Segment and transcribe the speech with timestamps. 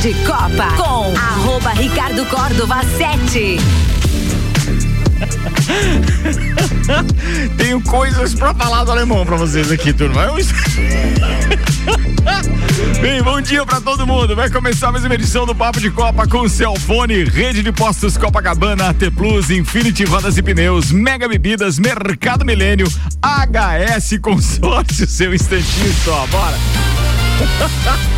[0.00, 3.58] de Copa com arroba Ricardo Córdova 7.
[7.58, 10.22] Tenho coisas pra falar do alemão pra vocês aqui, turma.
[10.22, 10.36] Eu...
[13.00, 14.36] Bem, bom dia pra todo mundo.
[14.36, 18.90] Vai começar mais uma edição do Papo de Copa com Celfone, Rede de Postos Copacabana,
[18.90, 22.86] AT Plus, Infinity Rodas e Pneus, Mega Bebidas, Mercado Milênio,
[23.20, 26.24] HS Consórcio, seu instantinho só.
[26.28, 26.56] Bora!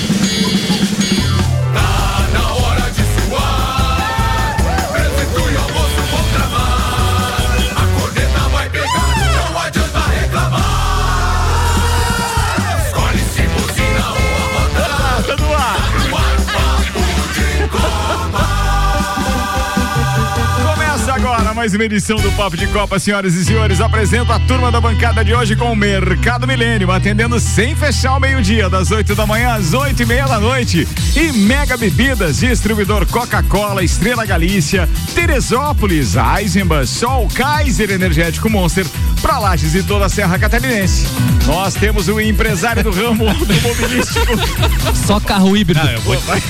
[21.61, 23.79] Mais uma edição do Papo de Copa, senhoras e senhores.
[23.79, 28.19] Apresento a turma da bancada de hoje com o Mercado Milênio, atendendo sem fechar o
[28.19, 30.87] meio-dia, das 8 da manhã às 8 e meia da noite.
[31.15, 38.87] E Mega Bebidas, distribuidor Coca-Cola, Estrela Galícia, Teresópolis, Eisenbahn, Sol, Kaiser Energético Monster,
[39.21, 41.05] para Lages e toda a Serra Catarinense.
[41.45, 44.33] Nós temos o empresário do ramo automobilístico.
[45.05, 45.81] Só carro híbrido.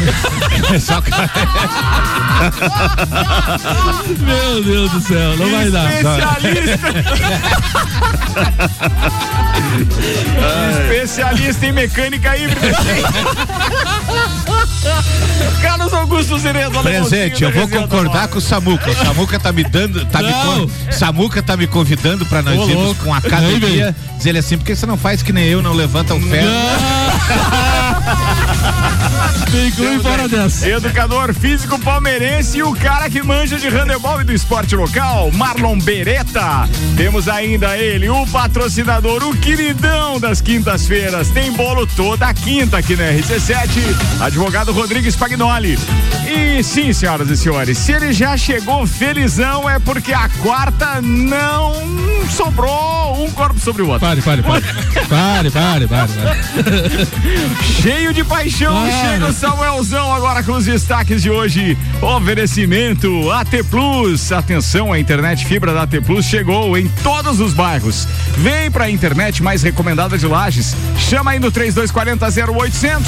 [0.79, 1.29] Só carro.
[4.19, 5.91] Meu Deus do céu, não vai dar.
[5.93, 6.89] Especialista.
[10.81, 12.67] Especialista em mecânica híbrida.
[15.61, 18.89] Carlos Augusto Zeredo, Presente, eu vou concordar com o Samuca.
[18.89, 20.69] O Samuca tá me dando, tá me Não.
[20.91, 23.03] Samuca tá me convidando pra nós Ô, irmos louco.
[23.03, 23.95] com a academia.
[24.17, 26.49] Diz ele assim, por que você não faz que nem eu, não levanta o ferro?
[29.51, 30.67] Me inclui fora dessa.
[30.67, 35.77] Educador físico palmeirense e o cara que manja de handebol e do esporte local, Marlon
[35.79, 36.69] Beretta.
[36.95, 41.29] Temos ainda ele, o patrocinador, o queridão das quintas-feiras.
[41.29, 45.77] Tem bolo toda quinta aqui na RC7, advogado Rodrigues Pagnoli.
[46.27, 51.73] E sim, senhoras e senhores, se ele já chegou felizão é porque a quarta não
[52.29, 54.07] sobrou um corpo sobre o outro.
[54.07, 54.63] Pare, pare, pare.
[55.11, 56.11] Pare, pare, pare.
[56.13, 57.07] pare.
[57.91, 61.77] Cheio de paixão, chega o Samuelzão agora com os destaques de hoje.
[62.01, 64.31] Oferecimento AT Plus.
[64.31, 68.07] Atenção, a internet fibra da AT Plus chegou em todos os bairros.
[68.37, 70.73] Vem pra internet mais recomendada de Lages.
[70.97, 73.07] Chama aí no 3240 0800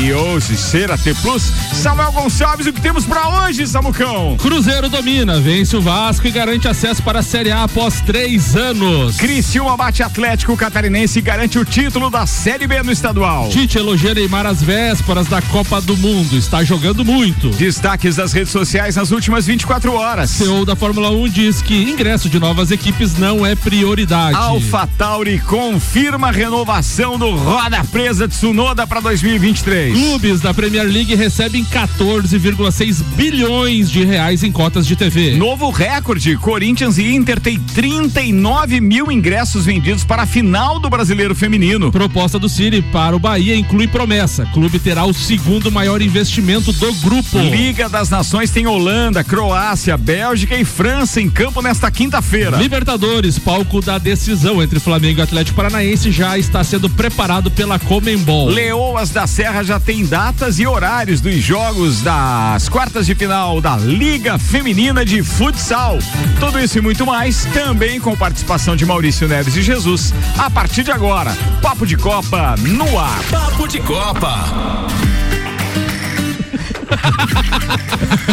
[0.00, 1.42] e ouça ser AT Plus.
[1.74, 4.38] Samuel Gonçalves, o que temos pra hoje, Samucão?
[4.38, 9.18] Cruzeiro domina, vence o Vasco e garante acesso para a Série A após três anos.
[9.18, 13.50] Criciúma bate Atlético Catarinense e garante o título da Série B no estadual.
[13.50, 16.38] Tite elogia Neymar às vésperas da Copa do Mundo.
[16.38, 17.48] Está jogando muito.
[17.50, 20.30] Destaques das redes sociais nas últimas 24 horas.
[20.30, 24.36] CEO da Fórmula 1 diz que ingresso de novas equipes não é prioridade.
[24.36, 29.92] Alpha Tauri confirma a renovação do Roda Presa de Tsunoda para 2023.
[29.92, 35.34] Clubes da Premier League recebem 14,6 bilhões de reais em cotas de TV.
[35.34, 41.34] Novo recorde: Corinthians e Inter têm 39 mil ingressos vendidos para a final do Brasileiro
[41.34, 41.90] Feminino.
[41.90, 44.44] Proposta do City para o Bahia inclui promessa.
[44.52, 47.38] Clube terá o segundo maior investimento do grupo.
[47.38, 52.58] Liga das Nações tem Holanda, Croácia, Bélgica e França em campo nesta quinta-feira.
[52.58, 58.48] Libertadores, palco da decisão entre Flamengo e Atlético Paranaense, já está sendo preparado pela Comembol.
[58.48, 63.76] Leoas da Serra já tem datas e horários dos jogos das quartas de final da
[63.76, 65.98] Liga Feminina de Futsal.
[66.38, 70.12] Tudo isso e muito mais, também com participação de Maurício Neves e Jesus.
[70.36, 73.22] A partir de agora, Papo de Copa no ar.
[73.30, 74.34] Papo de Copa opa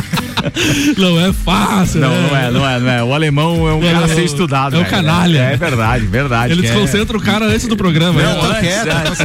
[0.98, 2.28] Não é fácil, Não, né?
[2.30, 3.04] não é, não é, não é.
[3.04, 4.76] O alemão é um Não, cara a não, ser estudado.
[4.76, 4.92] é um velho.
[4.96, 5.38] canalha.
[5.40, 6.54] É, verdade, verdade.
[6.54, 8.22] Ele é- desconcentra o cara antes do programa.
[8.22, 8.50] Não, né?
[8.50, 9.20] antes, quieto, tô antes.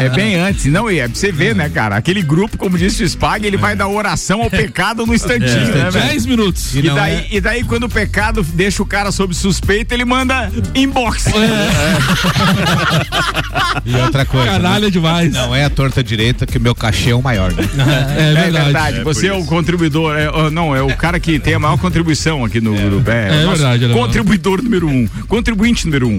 [0.00, 0.64] É, é bem antes.
[0.66, 1.96] Não, e é pra você ver, né, cara?
[1.96, 5.90] Aquele grupo, como disse o Spag, ele vai dar oração ao pecado no instantinho, né,
[5.90, 6.06] velho?
[6.06, 6.74] 10 minutos.
[6.74, 10.04] E não daí, é- e daí, quando o pecado deixa o cara sob suspeita, ele
[10.04, 11.26] manda inbox.
[13.84, 14.46] E outra coisa.
[14.52, 14.90] Canalha né?
[14.90, 15.32] demais.
[15.32, 17.52] Não é a torta direita que o meu cachê é o maior.
[17.52, 17.64] Né?
[18.16, 18.64] É É verdade.
[18.64, 21.76] verdade, você é o contribuidor, é, ó, não, é o cara que tem a maior
[21.78, 23.10] contribuição aqui no grupo.
[23.10, 24.02] É, É nosso verdade, Alemão.
[24.04, 26.16] Contribuidor número um, contribuinte número um.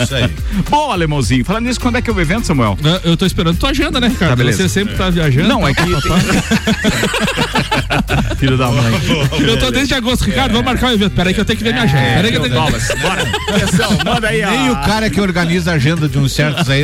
[0.00, 0.30] Isso aí.
[0.70, 2.78] Bom, alemãozinho, falando nisso, quando é que é o evento, Samuel?
[2.80, 4.30] Né, Eu tô esperando tua agenda, né, Ricardo?
[4.30, 4.58] Tá, beleza.
[4.62, 5.48] Você sempre tá viajando.
[5.48, 5.82] Não, é que.
[8.36, 8.92] Filho da mãe.
[9.40, 10.52] Eu tô desde agosto, Ricardo.
[10.52, 11.12] Vamos marcar o evento.
[11.12, 12.14] Peraí que eu tenho que ver minha agenda.
[12.14, 13.22] Peraí que eu tenho que Thomas, bora.
[13.48, 14.72] Atenção, manda aí, Nem ó.
[14.72, 16.82] o cara que organiza a agenda de uns certos aí.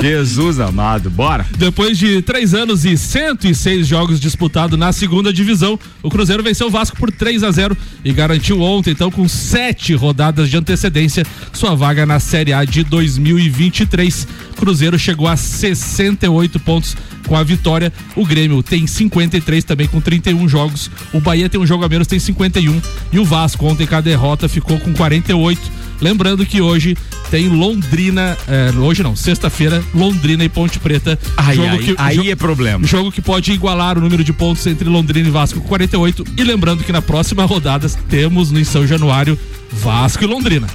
[0.00, 1.44] Jesus amado, bora.
[1.56, 5.78] Depois de três anos e 106 jogos disputados na segunda divisão, decisão.
[6.02, 9.94] O Cruzeiro venceu o Vasco por 3 a 0 e garantiu ontem, então, com sete
[9.94, 14.26] rodadas de antecedência, sua vaga na Série A de 2023.
[14.56, 16.96] Cruzeiro chegou a 68 pontos
[17.26, 17.92] com a vitória.
[18.16, 20.90] O Grêmio tem 53 também com 31 jogos.
[21.12, 22.80] O Bahia tem um jogo a menos, tem 51.
[23.12, 25.80] E o Vasco ontem com a derrota ficou com 48.
[26.00, 26.96] Lembrando que hoje
[27.30, 31.18] tem Londrina, é, hoje não, sexta-feira, Londrina e Ponte Preta.
[31.36, 32.86] Ai, jogo ai, que, aí jogo, é problema.
[32.86, 36.24] Jogo que pode igualar o número de pontos entre Londrina e Vasco com 48.
[36.36, 39.38] E lembrando que na próxima rodada temos no São Januário
[39.72, 40.66] Vasco e Londrina.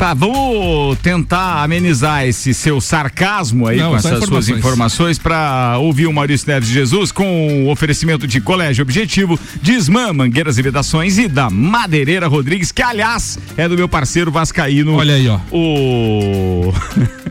[0.00, 6.06] Tá, vamos tentar amenizar esse seu sarcasmo aí Não, com essas suas informações para ouvir
[6.06, 11.18] o Maurício Neves de Jesus com o oferecimento de Colégio Objetivo, Desmã, Mangueiras e Vedações
[11.18, 14.94] e da Madeireira Rodrigues, que aliás é do meu parceiro Vascaíno.
[14.94, 15.38] Olha aí, ó.
[15.52, 16.72] O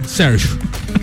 [0.05, 0.59] Sérgio.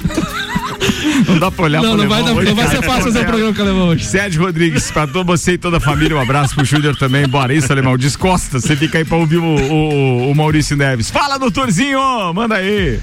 [1.26, 3.54] Não dá pra olhar Não, não vai, dar, não vai ser fácil fazer o programa
[3.54, 4.04] com o Alemão hoje.
[4.04, 7.26] Sérgio Rodrigues, pra todo você e toda a família, um abraço pro Júnior também.
[7.26, 7.96] Bora isso, Alemão.
[7.96, 11.10] Descosta, você fica aí pra ouvir o, o, o Maurício Neves.
[11.10, 12.00] Fala, doutorzinho,
[12.34, 13.00] manda aí.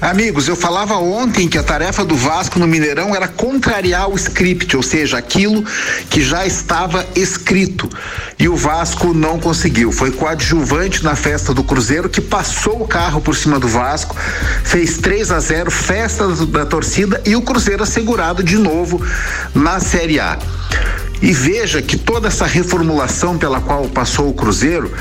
[0.00, 4.76] Amigos, eu falava ontem que a tarefa do Vasco no Mineirão era contrariar o script,
[4.76, 5.64] ou seja, aquilo
[6.10, 7.88] que já estava escrito.
[8.38, 9.90] E o Vasco não conseguiu.
[9.90, 14.14] Foi coadjuvante na festa do Cruzeiro, que passou o carro por cima do Vasco,
[14.64, 19.00] fez 3 a 0 festa da torcida e o Cruzeiro assegurado de novo
[19.54, 20.38] na Série A.
[21.22, 24.92] E veja que toda essa reformulação pela qual passou o Cruzeiro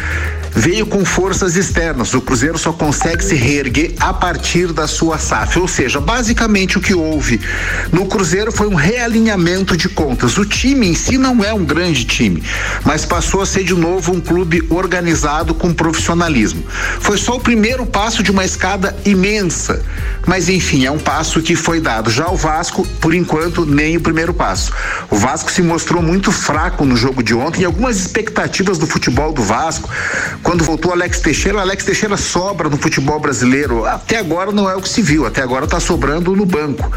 [0.55, 2.13] veio com forças externas.
[2.13, 5.59] O Cruzeiro só consegue se reerguer a partir da sua SAF.
[5.59, 7.41] Ou seja, basicamente o que houve
[7.91, 10.37] no Cruzeiro foi um realinhamento de contas.
[10.37, 12.41] O time em si não é um grande time,
[12.85, 16.63] mas passou a ser de novo um clube organizado com profissionalismo.
[17.01, 19.83] Foi só o primeiro passo de uma escada imensa,
[20.25, 22.09] mas enfim, é um passo que foi dado.
[22.09, 24.71] Já o Vasco, por enquanto, nem o primeiro passo.
[25.09, 29.33] O Vasco se mostrou muito fraco no jogo de ontem e algumas expectativas do futebol
[29.33, 29.89] do Vasco
[30.45, 33.83] quando voltou Alex Teixeira, Alex Teixeira sobra no futebol brasileiro.
[33.83, 36.91] Até agora não é o que se viu, até agora está sobrando no banco.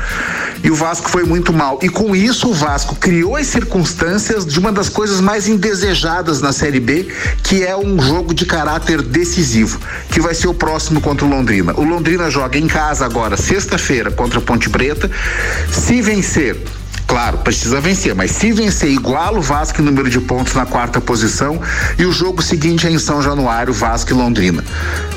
[0.63, 1.79] E o Vasco foi muito mal.
[1.83, 6.53] E com isso o Vasco criou as circunstâncias de uma das coisas mais indesejadas na
[6.53, 7.09] Série B,
[7.43, 9.81] que é um jogo de caráter decisivo,
[10.11, 11.73] que vai ser o próximo contra o Londrina.
[11.75, 15.11] O Londrina joga em casa agora, sexta-feira, contra a Ponte Preta.
[15.73, 16.55] Se vencer,
[17.19, 21.01] Claro, precisa vencer, mas se vencer, iguala o Vasco em número de pontos na quarta
[21.01, 21.61] posição
[21.99, 24.65] e o jogo seguinte é em São Januário, Vasco e Londrina.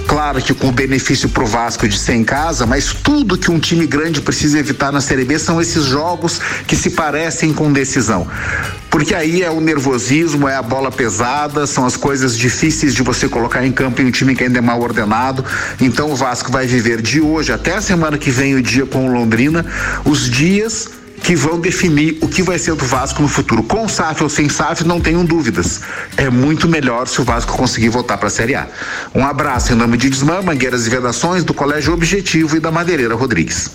[0.07, 3.59] Claro que com o benefício pro Vasco de ser em casa, mas tudo que um
[3.59, 8.27] time grande precisa evitar na Série B são esses jogos que se parecem com decisão.
[8.89, 13.29] Porque aí é o nervosismo, é a bola pesada, são as coisas difíceis de você
[13.29, 15.45] colocar em campo em um time que ainda é mal ordenado.
[15.79, 19.07] Então o Vasco vai viver de hoje até a semana que vem o dia com
[19.07, 19.63] o Londrina,
[20.03, 23.63] os dias que vão definir o que vai ser do Vasco no futuro.
[23.63, 25.81] Com SAF ou sem SAF, não tenham dúvidas.
[26.17, 28.67] É muito melhor se o Vasco conseguir voltar para a Série A.
[29.13, 33.15] Um abraço em nome de Desmã, Mangueiras e Vedações, do Colégio Objetivo e da Madeireira
[33.15, 33.71] Rodrigues.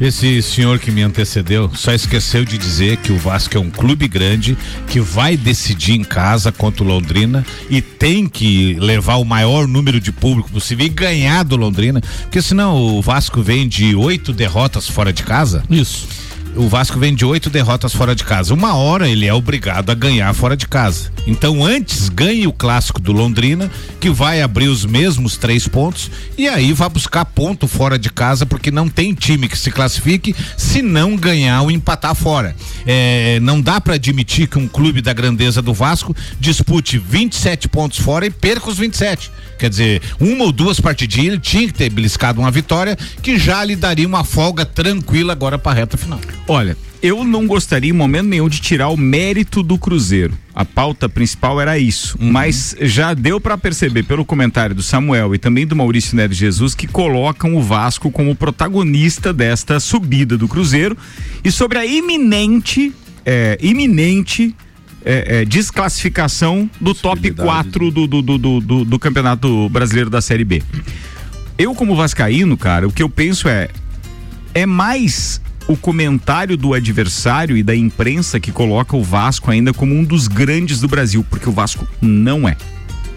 [0.00, 4.08] Esse senhor que me antecedeu só esqueceu de dizer que o Vasco é um clube
[4.08, 4.58] grande
[4.88, 10.00] que vai decidir em casa contra o Londrina e tem que levar o maior número
[10.00, 14.88] de público possível e ganhar do Londrina, porque senão o Vasco vem de oito derrotas
[14.88, 15.62] fora de casa.
[15.70, 16.23] Isso
[16.56, 18.54] o Vasco vem de oito derrotas fora de casa.
[18.54, 21.12] Uma hora ele é obrigado a ganhar fora de casa.
[21.26, 23.70] Então antes ganhe o clássico do Londrina,
[24.00, 28.46] que vai abrir os mesmos três pontos, e aí vai buscar ponto fora de casa,
[28.46, 32.54] porque não tem time que se classifique se não ganhar ou empatar fora.
[32.86, 37.98] É, não dá para admitir que um clube da grandeza do Vasco dispute 27 pontos
[37.98, 39.30] fora e perca os 27.
[39.58, 43.64] Quer dizer, uma ou duas partidinhas ele tinha que ter beliscado uma vitória que já
[43.64, 46.20] lhe daria uma folga tranquila agora para a reta final.
[46.46, 50.34] Olha, eu não gostaria em momento nenhum de tirar o mérito do Cruzeiro.
[50.54, 52.30] A pauta principal era isso, uhum.
[52.30, 56.74] mas já deu para perceber pelo comentário do Samuel e também do Maurício Neves Jesus
[56.74, 60.96] que colocam o Vasco como protagonista desta subida do Cruzeiro
[61.42, 64.54] e sobre a iminente, é, iminente
[65.04, 70.44] é, é, desclassificação do top 4 do, do, do, do, do Campeonato Brasileiro da Série
[70.44, 70.62] B.
[71.58, 73.68] Eu, como Vascaíno, cara, o que eu penso é.
[74.56, 79.94] É mais o comentário do adversário e da imprensa que coloca o Vasco ainda como
[79.94, 82.56] um dos grandes do Brasil, porque o Vasco não é.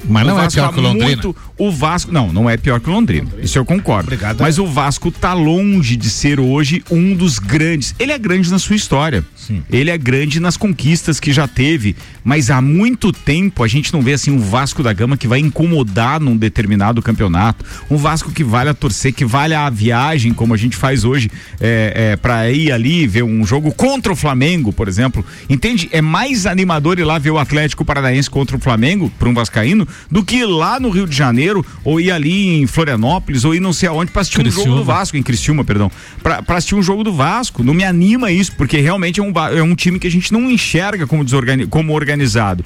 [0.05, 1.05] Mas não é Vasco pior tá que o Londrina?
[1.07, 3.27] muito- o Vasco, não, não é pior que o Londrina.
[3.41, 4.07] Isso eu concordo.
[4.07, 4.41] Obrigado.
[4.41, 7.95] Mas o Vasco tá longe de ser hoje um dos grandes.
[7.97, 9.25] Ele é grande na sua história.
[9.35, 9.63] Sim.
[9.71, 14.01] Ele é grande nas conquistas que já teve, mas há muito tempo a gente não
[14.01, 18.43] vê assim um Vasco da Gama que vai incomodar num determinado campeonato, um Vasco que
[18.43, 22.51] vale a torcer, que vale a viagem, como a gente faz hoje, é, é, para
[22.51, 25.25] ir ali ver um jogo contra o Flamengo, por exemplo.
[25.49, 25.89] Entende?
[25.91, 29.86] É mais animador ir lá ver o Atlético Paranaense contra o Flamengo, para um vascaíno,
[30.09, 33.59] do que ir lá no Rio de Janeiro, ou ir ali em Florianópolis, ou ir
[33.59, 34.77] não sei aonde para assistir um jogo Criciúma.
[34.77, 35.91] do Vasco, em Criciúma, perdão,
[36.21, 37.63] pra assistir um jogo do Vasco.
[37.63, 40.49] Não me anima isso, porque realmente é um, é um time que a gente não
[40.49, 42.63] enxerga como, desorgani como organizado.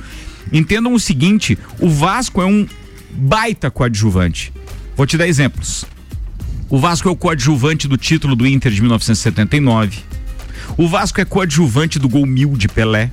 [0.52, 2.68] Entendam o seguinte: o Vasco é um
[3.12, 4.54] baita coadjuvante.
[4.96, 5.86] Vou te dar exemplos.
[6.70, 10.00] O Vasco é o coadjuvante do título do Inter de 1979.
[10.78, 13.12] O Vasco é coadjuvante do gol mil de Pelé.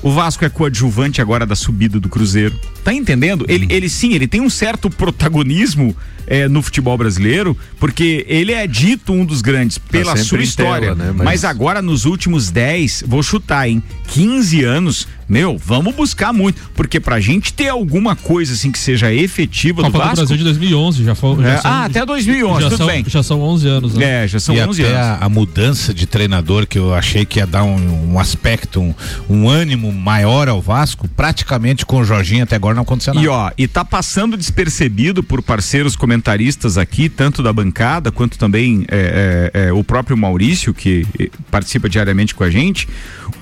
[0.00, 2.58] O Vasco é coadjuvante agora da subida do Cruzeiro.
[2.88, 3.44] Tá entendendo?
[3.48, 5.94] Ele, ele sim, ele tem um certo protagonismo
[6.26, 10.94] eh, no futebol brasileiro, porque ele é dito um dos grandes pela sempre sua história.
[10.94, 11.12] tela, né?
[11.14, 11.24] Mas...
[11.26, 16.58] Mas- agora nos últimos 10, vou chutar, em 15 anos, meu, vamos buscar muito.
[16.74, 20.16] Porque pra gente ter alguma coisa assim que seja efetiva Copa do do Vasco.
[20.16, 21.42] Brasil de 2011, já foi.
[21.42, 23.04] já É, são- ah, até 2011, já tudo são, bem.
[23.06, 24.24] Já são 11 anos, né?
[24.24, 25.22] É, já são e 11 até anos.
[25.22, 28.94] a, a mudança de treinador que eu achei que ia dar um, um aspecto, um,
[29.28, 33.24] um ânimo maior ao Vasco, praticamente com o Jorginho até agora não aconteceu nada.
[33.24, 38.84] E ó, e tá passando despercebido por parceiros comentaristas aqui, tanto da bancada quanto também
[38.88, 42.88] é, é, é, o próprio Maurício, que eh, participa diariamente com a gente,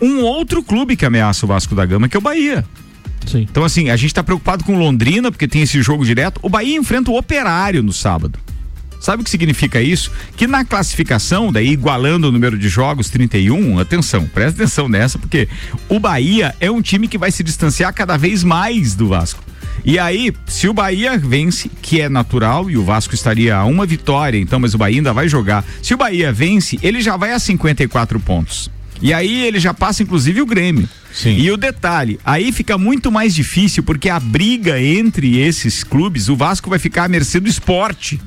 [0.01, 2.65] um outro clube que ameaça o Vasco da Gama, que é o Bahia.
[3.27, 3.47] Sim.
[3.51, 6.39] Então, assim, a gente tá preocupado com Londrina, porque tem esse jogo direto.
[6.43, 8.39] O Bahia enfrenta o Operário no sábado.
[9.07, 10.11] Sabe o que significa isso?
[10.37, 15.49] Que na classificação, daí igualando o número de jogos 31, atenção, presta atenção nessa, porque
[15.89, 19.45] o Bahia é um time que vai se distanciar cada vez mais do Vasco.
[19.85, 23.87] E aí, se o Bahia vence, que é natural, e o Vasco estaria a uma
[23.87, 25.65] vitória, então, mas o Bahia ainda vai jogar.
[25.81, 28.69] Se o Bahia vence, ele já vai a 54 pontos.
[29.01, 30.89] E aí ele já passa, inclusive, o Grêmio.
[31.15, 31.37] Sim.
[31.37, 36.35] E o detalhe, aí fica muito mais difícil, porque a briga entre esses clubes, o
[36.35, 38.21] Vasco vai ficar à mercê do esporte.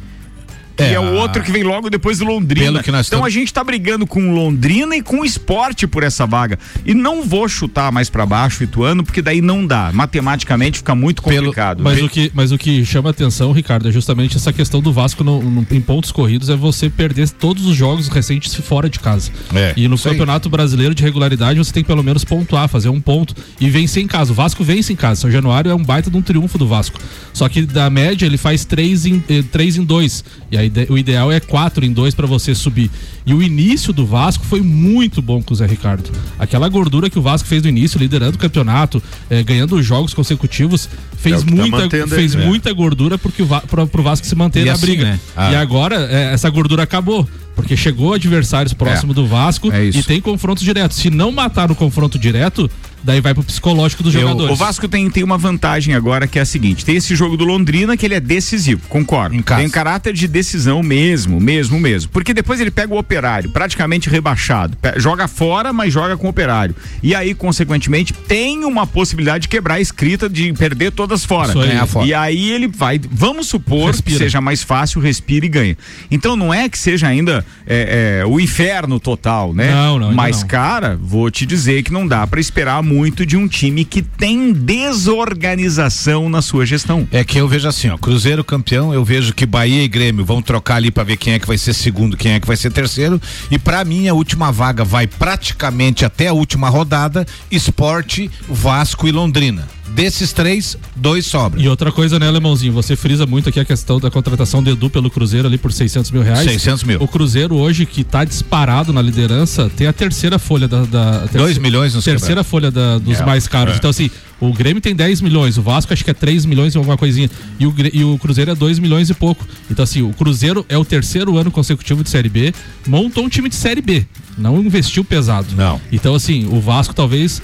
[0.79, 2.65] Que é, É, o outro que vem logo depois do Londrina.
[2.65, 6.25] Pelo então estamos- a gente tá brigando com Londrina e com o esporte por essa
[6.25, 6.57] vaga.
[6.85, 9.91] E não vou chutar mais pra baixo Ituano, porque daí não dá.
[9.93, 11.83] Matematicamente fica muito Pelo- complicado.
[11.83, 15.23] Mas o, que, mas o que chama atenção, Ricardo, é justamente essa questão do Vasco
[15.23, 19.31] no- no- em pontos corridos é você perder todos os jogos recentes fora de casa.
[19.53, 20.13] É, e no isso aí.
[20.13, 24.01] Campeonato Brasileiro de regularidade você tem que pelo menos pontuar, fazer um ponto e vencer
[24.03, 24.31] em casa.
[24.31, 25.21] O Vasco vence em casa.
[25.21, 26.99] São Januário é um baita de um triunfo do Vasco.
[27.33, 29.45] Só que da média ele faz 3 em 2.
[29.51, 30.23] Três em dois.
[30.51, 32.89] E aí o ideal é 4 em 2 para você subir.
[33.25, 36.09] E o início do Vasco foi muito bom com o Zé Ricardo.
[36.37, 40.89] Aquela gordura que o Vasco fez no início, liderando o campeonato, eh, ganhando jogos consecutivos,
[41.17, 42.47] fez É tá muita, mantendo fez ele, né?
[42.49, 45.03] muita gordura porque o Va pro, pro Vasco se manter E na assim, briga.
[45.03, 45.19] né?
[45.35, 45.51] Ah.
[45.51, 47.27] E agora eh, essa gordura acabou.
[47.55, 50.97] Porque chegou adversários próximos do Vasco é e tem confrontos diretos.
[50.97, 52.71] Se não matar no confronto direto,
[53.03, 54.53] daí vai pro psicológico dos Eu- jogadores.
[54.53, 57.45] o Vasco tem, tem uma vantagem agora que é a seguinte: tem esse jogo do
[57.45, 59.41] Londrina que ele é decisivo, concordo.
[59.43, 62.09] Tem caráter de decisão mesmo, mesmo, mesmo.
[62.11, 64.77] Porque depois ele pega o operário, praticamente rebaixado.
[64.97, 66.75] Joga fora, mas joga com o operário.
[67.01, 71.51] E aí, consequentemente, tem uma possibilidade de quebrar a escrita de perder todas fora.
[71.53, 71.67] Aí.
[71.69, 72.05] Ganhar fora.
[72.07, 74.17] E aí ele vai, vamos supor Respira.
[74.17, 75.77] que seja mais fácil, respira e ganha.
[76.11, 79.71] Então não é que seja ainda é, é, o inferno total, né?
[79.71, 80.47] Não, não, Mas, não.
[80.47, 84.51] cara, vou te dizer que não dá pra esperar muito de um time que tem
[84.51, 87.07] desorganização na sua gestão.
[87.11, 90.41] É que eu vejo assim, ó, Cruzeiro campeão, eu vejo que Bahia e Grêmio vão
[90.41, 92.71] trocar ali pra ver quem é que vai ser segundo, quem é que vai ser
[92.71, 99.07] terceiro, e pra mim a última vaga vai praticamente até a última rodada, Esporte, Vasco
[99.07, 99.78] e Londrina.
[99.95, 101.61] Desses três, dois sobram.
[101.61, 102.71] E outra coisa, né, Alemãozinho?
[102.73, 106.11] Você frisa muito aqui a questão da contratação do Edu pelo Cruzeiro ali por 600
[106.11, 106.49] mil reais.
[106.49, 107.01] 600 mil.
[107.01, 110.83] O Cruzeiro hoje, que tá disparado na liderança, tem a terceira folha da.
[110.85, 113.75] da terceira, Dois milhões nos Terceira folha da- dos É, mais caros.
[113.77, 116.77] Então, assim, o Grêmio tem 10 milhões, o Vasco acho que é 3 milhões e
[116.77, 117.29] alguma coisinha.
[117.59, 119.45] E o, e o Cruzeiro é 2 milhões e pouco.
[119.69, 122.53] Então, assim, o Cruzeiro é o terceiro ano consecutivo de Série B,
[122.87, 124.05] montou um time de Série B.
[124.37, 125.47] Não investiu pesado.
[125.57, 125.81] Não.
[125.91, 127.41] Então, assim, o Vasco talvez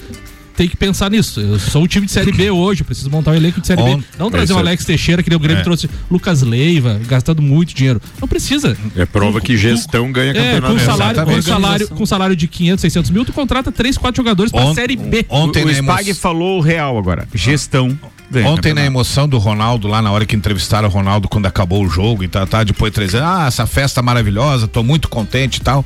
[0.56, 1.40] tem que pensar nisso.
[1.40, 3.82] Eu sou um time de Série B hoje, eu preciso montar um elenco de Série
[3.82, 3.98] B.
[4.18, 4.58] Não é trazer isso o.
[4.58, 5.64] Alex Teixeira, que nem o Grêmio É.
[5.64, 8.00] trouxe Lucas Leiva, gastando muito dinheiro.
[8.20, 8.76] Não precisa.
[8.96, 10.72] É prova que gestão ganha É, campeonato.
[10.72, 14.50] com salário, com salário, com salário de 500, 600 mil, tu contrata 3, 4 jogadores
[14.50, 15.26] pra Ont- Série B.
[15.28, 17.28] Ontem o, o né, Spag falou o real agora.
[17.34, 17.98] Gestão
[18.28, 21.84] Vem, Ontem na emoção do Ronaldo, lá na hora que entrevistaram o Ronaldo quando acabou
[21.84, 25.58] o jogo e tá, tá depois três anos, ah, essa festa maravilhosa, tô muito contente
[25.58, 25.84] e tal.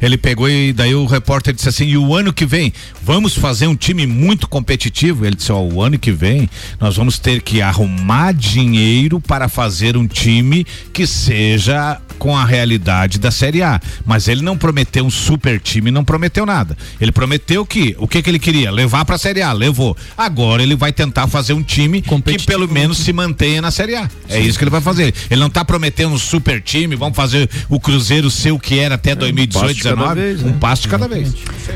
[0.00, 3.66] Ele pegou e daí o repórter disse assim, e o ano que vem, vamos fazer
[3.66, 5.26] um time muito competitivo?
[5.26, 9.96] Ele disse, ó, o ano que vem nós vamos ter que arrumar dinheiro para fazer
[9.96, 13.80] um time que seja com a realidade da Série A.
[14.04, 16.76] Mas ele não prometeu um super time, não prometeu nada.
[17.00, 18.70] Ele prometeu que, o que que ele queria?
[18.70, 19.96] Levar pra Série A, levou.
[20.16, 24.08] Agora ele vai tentar fazer um time que pelo menos se mantenha na Série A.
[24.28, 25.14] É isso que ele vai fazer.
[25.30, 28.96] Ele não tá prometendo um super time, vamos fazer o Cruzeiro ser o que era
[28.96, 30.56] até 2018, passo de cada 19, vez, um né?
[30.60, 31.34] passo de cada vez.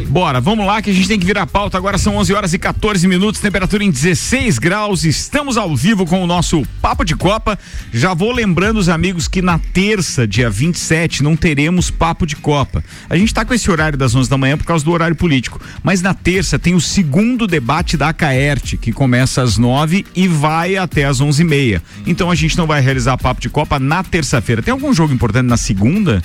[0.08, 1.78] Bora, vamos lá que a gente tem que virar a pauta.
[1.78, 5.04] Agora são 11 horas e 14 minutos, temperatura em 16 graus.
[5.04, 7.58] Estamos ao vivo com o nosso Papo de Copa.
[7.92, 12.82] Já vou lembrando os amigos que na terça, dia 27, não teremos Papo de Copa.
[13.08, 15.60] A gente tá com esse horário das 11 da manhã por causa do horário político,
[15.80, 20.76] mas na terça tem o segundo debate da Caerte, que começa às 9 e vai
[20.76, 21.80] até às 11h30.
[22.04, 24.60] Então a gente não vai realizar Papo de Copa na terça-feira.
[24.60, 26.20] Tem algum jogo importante na segunda?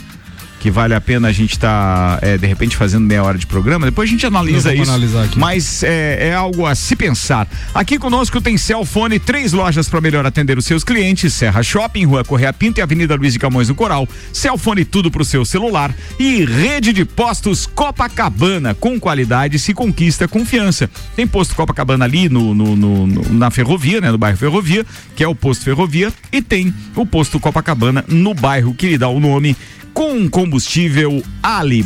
[0.59, 3.85] Que vale a pena a gente estar, de repente, fazendo meia hora de programa.
[3.85, 4.91] Depois a gente analisa isso.
[5.39, 7.47] Mas é, é algo a se pensar.
[7.73, 12.23] Aqui conosco tem Celfone, três lojas para melhor atender os seus clientes: Serra Shopping, Rua
[12.25, 14.07] Correia Pinto e Avenida Luiz de Camões no Coral.
[14.33, 15.95] Celfone, tudo pro seu celular.
[16.19, 18.73] E rede de postos Copacabana.
[18.73, 20.89] Com qualidade se conquista confiança.
[21.15, 24.11] Tem posto Copacabana ali no, no- no- no- na ferrovia, né?
[24.11, 24.85] No bairro Ferrovia,
[25.15, 26.11] que é o posto Ferrovia.
[26.31, 29.55] E tem o posto Copacabana no bairro que lhe dá o nome.
[29.93, 31.83] Com combustível Ali.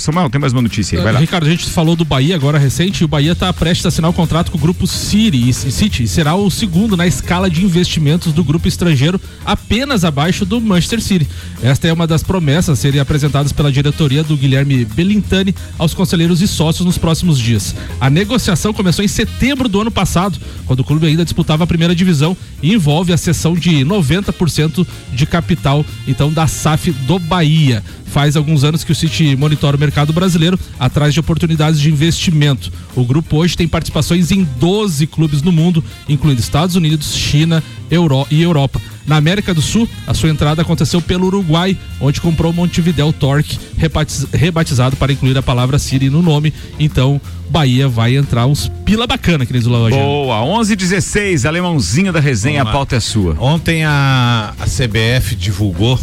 [0.00, 1.04] Samuel, tem mais uma notícia aí.
[1.04, 1.20] Vai lá.
[1.20, 4.14] Ricardo, a gente falou do Bahia agora recente, o Bahia está prestes a assinar o
[4.14, 8.42] contrato com o grupo City, City e será o segundo na escala de investimentos do
[8.42, 11.28] grupo estrangeiro, apenas abaixo do Manchester City.
[11.62, 16.40] Esta é uma das promessas a serem apresentadas pela diretoria do Guilherme Belintani aos conselheiros
[16.40, 17.74] e sócios nos próximos dias.
[18.00, 21.94] A negociação começou em setembro do ano passado, quando o clube ainda disputava a primeira
[21.94, 27.82] divisão e envolve a cessão de 90% de capital, então, da SAF do Bahia.
[28.16, 32.72] Faz alguns anos que o City monitora o mercado brasileiro atrás de oportunidades de investimento.
[32.94, 38.26] O grupo hoje tem participações em 12 clubes no mundo, incluindo Estados Unidos, China Euro
[38.30, 38.80] e Europa.
[39.06, 43.58] Na América do Sul, a sua entrada aconteceu pelo Uruguai, onde comprou o Montevideo Torque,
[43.76, 46.54] rebatiz- rebatizado para incluir a palavra City no nome.
[46.80, 47.20] Então,
[47.50, 50.02] Bahia vai entrar uns pila bacana, queridos Lojinha.
[50.02, 53.36] Boa, 11 h 16 alemãozinho da resenha, a pauta é sua.
[53.38, 55.98] Ontem a, a CBF divulgou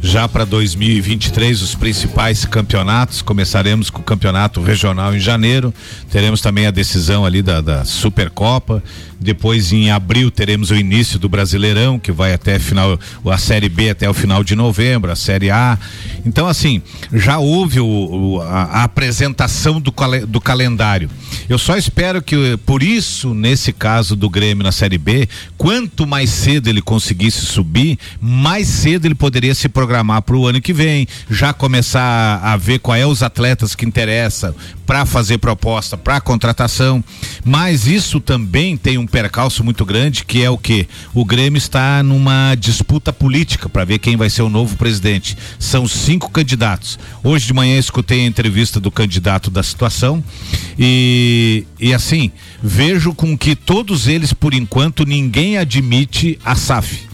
[0.00, 3.22] já para 2023 os principais campeonatos.
[3.22, 5.72] Começaremos com o campeonato regional em janeiro.
[6.10, 8.82] Teremos também a decisão ali da, da Supercopa.
[9.20, 13.90] Depois, em abril, teremos o início do Brasileirão, que vai até final, a Série B
[13.90, 15.78] até o final de novembro, a Série A.
[16.24, 16.80] Então, assim,
[17.12, 19.92] já houve o- o- a, a apresentação do,
[20.26, 21.10] do calendário.
[21.48, 26.30] Eu só espero que, por isso, nesse caso do Grêmio na Série B, quanto mais
[26.30, 31.08] cedo ele conseguisse subir, mais cedo ele poderia se programar para o ano que vem,
[31.30, 34.54] já começar a ver qual é os atletas que interessam
[34.86, 37.02] para fazer proposta para contratação.
[37.44, 42.02] Mas isso também tem um percalço muito grande, que é o que o Grêmio está
[42.02, 45.36] numa disputa política para ver quem vai ser o novo presidente.
[45.58, 46.98] São cinco candidatos.
[47.22, 50.22] Hoje de manhã escutei a entrevista do candidato da situação
[50.78, 52.30] e, e assim
[52.62, 57.07] vejo com que todos eles, por enquanto, ninguém admite a SAF.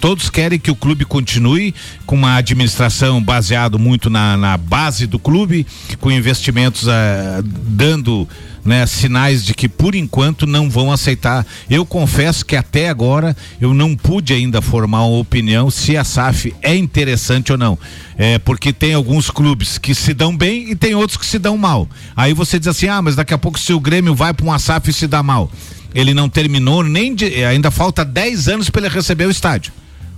[0.00, 5.18] Todos querem que o clube continue com uma administração baseado muito na, na base do
[5.18, 5.66] clube,
[6.00, 8.28] com investimentos eh, dando
[8.64, 11.46] né, sinais de que por enquanto não vão aceitar.
[11.68, 16.54] Eu confesso que até agora eu não pude ainda formar uma opinião se a SAF
[16.62, 17.78] é interessante ou não.
[18.16, 21.56] É, porque tem alguns clubes que se dão bem e tem outros que se dão
[21.56, 21.88] mal.
[22.14, 24.58] Aí você diz assim: ah, mas daqui a pouco se o Grêmio vai para uma
[24.58, 25.50] SAF e se dá mal.
[25.94, 29.72] Ele não terminou nem de, ainda falta 10 anos para ele receber o estádio.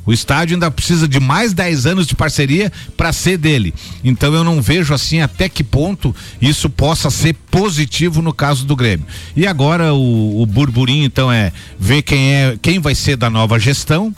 [0.07, 3.73] O estádio ainda precisa de mais 10 anos de parceria para ser dele.
[4.03, 8.77] Então eu não vejo assim até que ponto isso possa ser positivo no caso do
[8.77, 9.07] Grêmio.
[9.35, 13.59] E agora o, o burburinho então é ver quem é quem vai ser da nova
[13.59, 14.15] gestão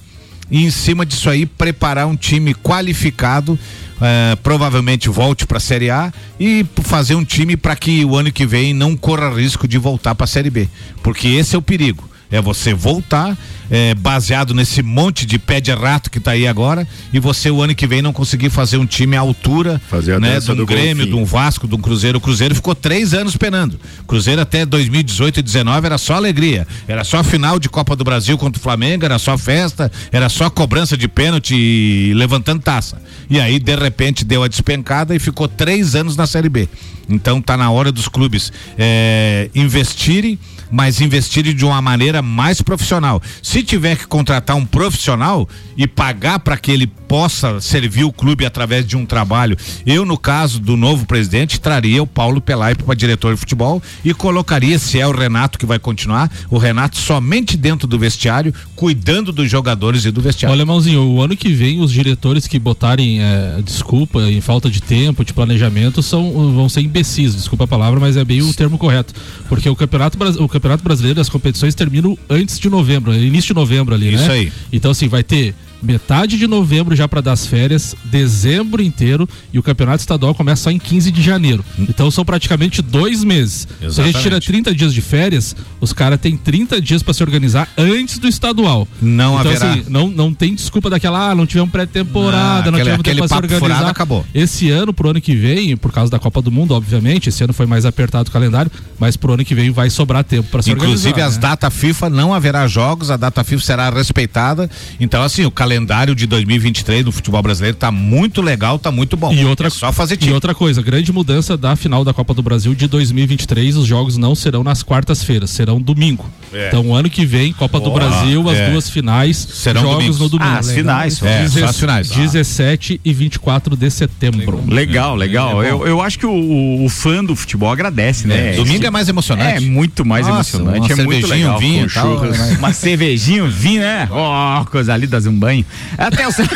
[0.51, 3.59] e em cima disso aí preparar um time qualificado
[4.01, 8.31] eh, provavelmente volte para a Série A e fazer um time para que o ano
[8.31, 10.69] que vem não corra risco de voltar para a Série B,
[11.03, 12.09] porque esse é o perigo.
[12.31, 13.37] É você voltar
[13.71, 17.63] eh, baseado nesse monte de pé de rato que está aí agora e você o
[17.63, 20.57] ano que vem não conseguir fazer um time à altura Fazer a né, de um
[20.57, 21.17] do Grêmio, golfinho.
[21.17, 22.19] de um Vasco, de um Cruzeiro.
[22.19, 23.79] O Cruzeiro ficou três anos penando.
[24.07, 26.67] Cruzeiro até 2018 e 19 era só alegria.
[26.89, 30.51] Era só final de Copa do Brasil contra o Flamengo, era só festa, era só
[30.51, 33.01] cobrança de pênalti e levantando taça.
[33.29, 36.69] E aí, de repente, deu a despencada e ficou três anos na Série B.
[37.09, 40.39] Então tá na hora dos clubes eh, investirem,
[40.71, 43.23] mas investirem de uma maneira maneira mais profissional.
[43.43, 48.45] Se tiver que contratar um profissional e pagar para que ele possa servir o clube
[48.45, 52.95] através de um trabalho, eu no caso do novo presidente traria o Paulo Pelaipe para
[52.95, 57.57] diretor de futebol e colocaria se é o Renato que vai continuar, o Renato somente
[57.57, 60.53] dentro do vestiário, cuidando dos jogadores e do vestiário.
[60.53, 64.81] Olha, Mãozinho, o ano que vem os diretores que botarem é, desculpa em falta de
[64.81, 68.79] tempo, de planejamento, são, vão ser imbecis, desculpa a palavra, mas é bem o termo
[68.79, 69.15] correto.
[69.49, 73.95] Porque o Campeonato, o campeonato Brasileiro, as competições terminam antes de novembro, início de novembro
[73.95, 74.35] ali, Isso né?
[74.35, 74.53] aí.
[74.73, 79.59] Então, assim, vai ter metade de novembro já para dar as férias, dezembro inteiro e
[79.59, 81.65] o campeonato estadual começa só em 15 de janeiro.
[81.79, 83.67] Então são praticamente dois meses.
[83.79, 84.13] Se a Exatamente.
[84.15, 88.19] gente tira 30 dias de férias, os caras têm 30 dias para se organizar antes
[88.19, 88.87] do estadual.
[89.01, 89.71] Não então, haverá.
[89.73, 93.29] assim, não, não tem desculpa daquela, ah, não tivemos pré-temporada, Não, não, tivemos tempo pra
[93.29, 93.91] se papo furado organizar.
[93.91, 94.25] acabou.
[94.35, 97.53] Esse ano, pro ano que vem, por causa da Copa do Mundo, obviamente, esse ano
[97.53, 100.71] foi mais apertado o calendário, mas pro ano que vem vai sobrar tempo para se
[100.71, 101.27] Inclusive organizar.
[101.29, 101.41] as né?
[101.43, 104.71] datas FIFA não haverá jogos, a data FIFA será respeitada.
[105.01, 109.33] Então assim, o calendário de 2023 do futebol brasileiro tá muito legal, tá muito bom.
[109.33, 110.33] E outra, é só fazer e time.
[110.33, 114.35] outra coisa, grande mudança da final da Copa do Brasil de 2023, os jogos não
[114.37, 116.31] serão nas quartas-feiras, serão domingo.
[116.53, 116.69] É.
[116.69, 117.97] Então, ano que vem, Copa do.
[117.97, 118.71] Brasil, as É.
[118.71, 120.21] duas finais, Serão jogos domingos.
[120.21, 120.51] no domingo.
[120.51, 121.27] Ah, as finais só.
[121.27, 122.11] É, só as finais.
[122.11, 124.63] 17 e 24 de setembro.
[124.69, 125.63] Legal, legal.
[125.63, 125.81] É bom.
[125.81, 128.53] eu, eu acho que o, o- fã do futebol agradece, né?
[128.53, 129.65] Domingo é mais emocionante.
[129.65, 131.57] É muito mais Nossa, emocionante, uma é muito legal.
[131.57, 132.39] um vinho e tal, churras.
[132.39, 132.57] né?
[132.59, 134.09] Uma cervejinha, um vinho, né?
[134.11, 135.67] Ó, coisa ali das um banho.
[135.99, 136.47] Atenção.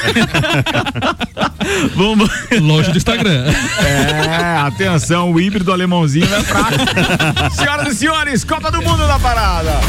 [1.94, 2.28] Vamos.
[2.60, 3.44] Longe do Instagram.
[3.84, 6.78] É, atenção, o híbrido alemãozinho é fraco.
[7.54, 9.80] Senhoras e senhores, Copa do Mundo na parada.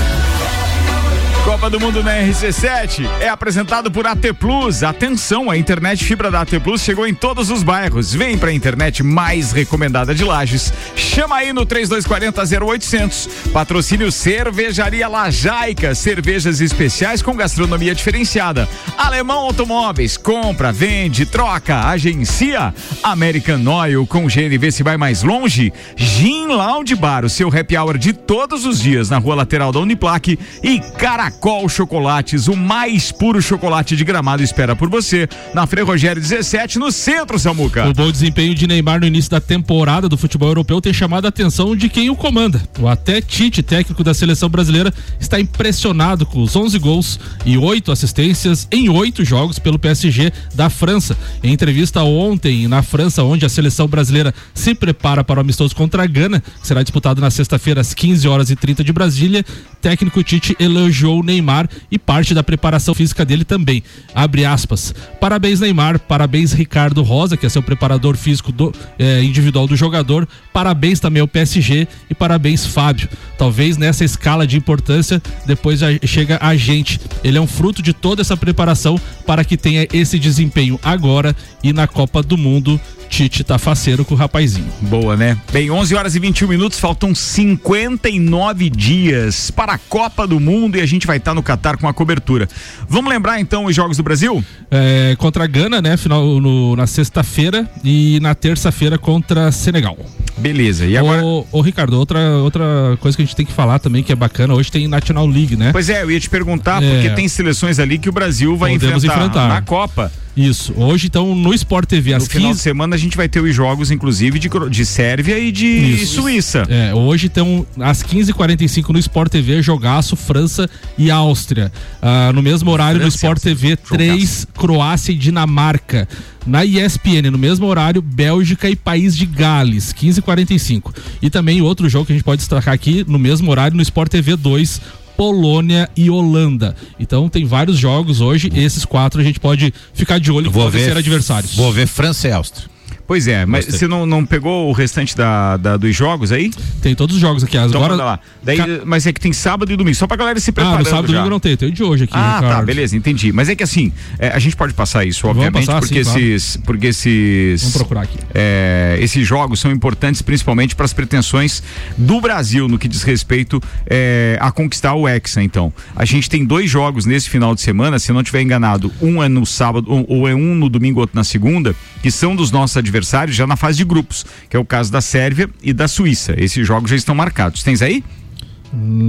[1.43, 4.83] Copa do Mundo na RC7 é apresentado por AT Plus.
[4.83, 8.13] Atenção, a internet fibra da AT Plus chegou em todos os bairros.
[8.13, 10.71] Vem pra internet mais recomendada de Lages.
[10.95, 13.29] Chama aí no 3240 0800.
[13.51, 18.69] Patrocínio Cervejaria Lajaica, cervejas especiais com gastronomia diferenciada.
[18.95, 22.73] Alemão Automóveis, compra, vende, troca, agencia.
[23.01, 25.73] American Oil com GNV se vai mais longe.
[25.95, 29.79] Gin Lounge Bar, o seu happy hour de todos os dias na rua lateral da
[29.79, 31.30] Uniplaque e Caracol
[31.69, 36.91] Chocolates, o mais puro chocolate de gramado espera por você na Frei Rogério 17 no
[36.91, 37.87] centro, Samuca.
[37.87, 41.29] O bom desempenho de Neymar no início da temporada do futebol europeu tem chamado a
[41.29, 42.61] atenção de quem o comanda.
[42.79, 47.91] O até Tite, técnico da seleção brasileira, está impressionado com os 11 gols e 8
[47.91, 51.17] assistências em 8 jogos pelo PSG da França.
[51.43, 56.03] Em entrevista ontem na França, onde a seleção brasileira se prepara para o amistoso contra
[56.03, 59.45] a Gana, que será disputado na sexta-feira às 15 horas e 30 de Brasília,
[59.81, 63.83] técnico Tite elogiou o Neymar e parte da preparação física dele também.
[64.13, 64.93] Abre aspas.
[65.19, 65.99] Parabéns, Neymar.
[65.99, 70.27] Parabéns, Ricardo Rosa, que é seu preparador físico do, eh, individual do jogador.
[70.53, 73.09] Parabéns também ao PSG e parabéns, Fábio.
[73.41, 77.01] Talvez nessa escala de importância, depois chega a gente.
[77.23, 81.73] Ele é um fruto de toda essa preparação para que tenha esse desempenho agora e
[81.73, 82.79] na Copa do Mundo.
[83.09, 84.69] Tite tá faceiro com o rapazinho.
[84.83, 85.37] Boa, né?
[85.51, 90.81] Bem, 11 horas e 21 minutos, faltam 59 dias para a Copa do Mundo e
[90.81, 92.47] a gente vai estar no Catar com a cobertura.
[92.87, 94.41] Vamos lembrar então os Jogos do Brasil?
[94.69, 95.97] É, contra a Gana, né?
[95.97, 99.97] Final no- na sexta-feira e na terça-feira contra Senegal.
[100.37, 100.85] Beleza.
[100.85, 101.21] E agora.
[101.21, 104.15] Ô, ô, Ricardo, outra, outra coisa que a gente tem que falar também que é
[104.15, 105.71] bacana, hoje tem National League, né?
[105.71, 106.93] Pois é, eu ia te perguntar, É.
[106.93, 109.47] porque tem seleções ali que o Brasil vai enfrentar, enfrentar.
[109.47, 110.11] na Copa.
[110.35, 110.73] Isso.
[110.77, 112.61] Hoje, então, no Sport TV, às No final de 15.
[112.61, 116.21] semana a gente vai ter os jogos, inclusive, de, de Sérvia e de Isso.
[116.21, 116.63] Suíça.
[116.69, 121.71] É, hoje então, às 15h45 no Sport TV, jogaço França e Áustria.
[122.01, 123.41] Ah, no mesmo horário França no Sport.
[123.41, 126.07] TV, 3, Croácia e Dinamarca.
[126.45, 130.91] Na ESPN, no mesmo horário, Bélgica e País de Gales, 15h45.
[131.21, 134.09] E também outro jogo que a gente pode destacar aqui, no mesmo horário, no Sport
[134.09, 134.81] TV 2,
[135.15, 136.75] Polônia e Holanda.
[136.99, 140.81] Então tem vários jogos hoje, esses quatro a gente pode ficar de olho Vou podem
[140.81, 141.55] ver, ser adversários.
[141.55, 142.69] Vou ver França e Áustria.
[143.11, 143.79] Pois é, mas Gostei.
[143.79, 146.49] você não, não pegou o restante da, da- dos jogos aí?
[146.81, 147.57] Tem todos os jogos aqui.
[147.57, 148.19] Então Agora, manda lá.
[148.41, 150.79] Daí, Ca- Mas é que tem sábado e domingo, só pra galera se Ah, preparando
[150.79, 152.13] no sábado e domingo não tem, tem o de hoje aqui.
[152.15, 152.65] Ah, tá, Ricardo.
[152.67, 153.33] beleza, entendi.
[153.33, 156.19] Mas é que assim, é, a gente pode passar isso, obviamente, passar, porque, sim, claro.
[156.21, 157.61] esses, porque esses.
[157.63, 158.17] Vamos procurar aqui.
[158.33, 161.61] é, esses jogos são importantes principalmente para as pretensões
[161.97, 165.43] do Brasil no que diz respeito é, a conquistar o Hexa.
[165.43, 168.89] Então, a gente tem dois jogos nesse final de semana, se eu não estiver enganado,
[169.01, 172.51] um é no sábado ou é um no domingo, outro na segunda, que são dos
[172.51, 175.87] nossos adversários já na fase de grupos, que é o caso da Sérvia e da
[175.87, 176.33] Suíça.
[176.37, 177.63] Esses jogos já estão marcados.
[177.63, 178.03] Tens aí?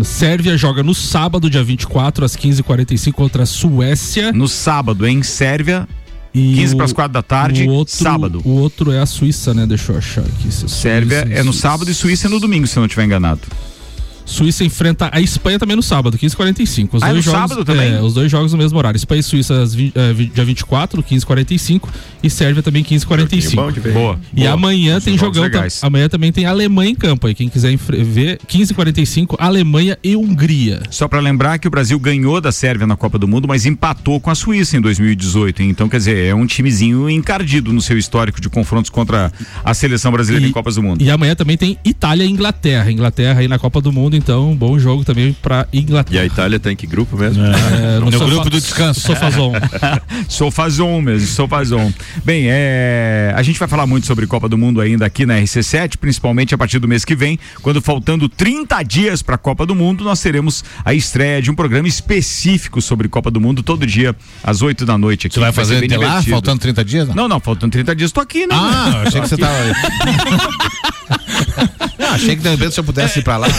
[0.04, 4.32] Sérvia joga no sábado, dia 24, às 15h45 contra a Suécia.
[4.32, 5.88] No sábado, em Sérvia,
[6.34, 8.42] E 15 o- para as 4 da tarde, o outro, sábado.
[8.44, 9.64] O outro é a Suíça, né?
[9.66, 10.48] Deixa eu achar aqui.
[10.48, 11.68] é Sérvia Suíça, é no Suíça.
[11.68, 13.40] sábado e Suíça é no domingo, se eu não estiver enganado.
[14.24, 16.88] Suíça enfrenta a Espanha também no sábado, 15h45.
[16.96, 17.92] Os Ah, dois jogos, sábado também?
[17.94, 18.96] É, os dois jogos no mesmo horário.
[18.96, 21.88] Espanha e Suíça às vi- eh, dia 24, 15h45
[22.22, 23.56] e Sérvia também 15h45.
[23.56, 23.92] Bom de ver.
[23.92, 24.18] Boa.
[24.34, 24.52] E boa.
[24.52, 25.42] amanhã tem Jogos jogão.
[25.50, 25.80] legais.
[25.82, 27.34] amanhã também tem Alemanha em campo aí.
[27.34, 30.82] Quem quiser ver, 15h45, Alemanha e Hungria.
[30.90, 34.20] Só pra lembrar que o Brasil ganhou da Sérvia na Copa do Mundo, mas empatou
[34.20, 35.62] com a Suíça em 2018.
[35.62, 35.70] hein?
[35.70, 39.32] Então, quer dizer, é um timezinho encardido no seu histórico de confrontos contra
[39.64, 41.02] a seleção brasileira E- em Copas do Mundo.
[41.02, 42.90] E amanhã também tem Itália e Inglaterra.
[42.90, 46.24] Inglaterra aí na Copa do Mundo, então um bom jogo também pra E a Inglaterra.
[46.24, 47.42] Itália tá em que grupo mesmo?
[47.44, 49.00] É, No grupo do descanso.
[49.00, 49.52] Sofazon.
[50.28, 51.92] Sofazon mesmo, Sofazon.
[52.24, 55.96] Bem, é, a gente vai falar muito sobre Copa do Mundo ainda aqui na RC7,
[55.96, 59.74] principalmente a partir do mês que vem, quando faltando 30 dias para a Copa do
[59.74, 64.14] Mundo, nós teremos a estreia de um programa específico sobre Copa do Mundo todo dia
[64.42, 65.34] às 8 da noite aqui.
[65.34, 67.08] Você vai fazer até lá, faltando 30 dias?
[67.08, 68.54] Não, Não, não, faltando 30 dias, tô aqui, né?
[68.54, 69.52] Ah, achei que você tava.
[72.12, 73.48] Não, achei que de repente se eu pudesse ir pra lá.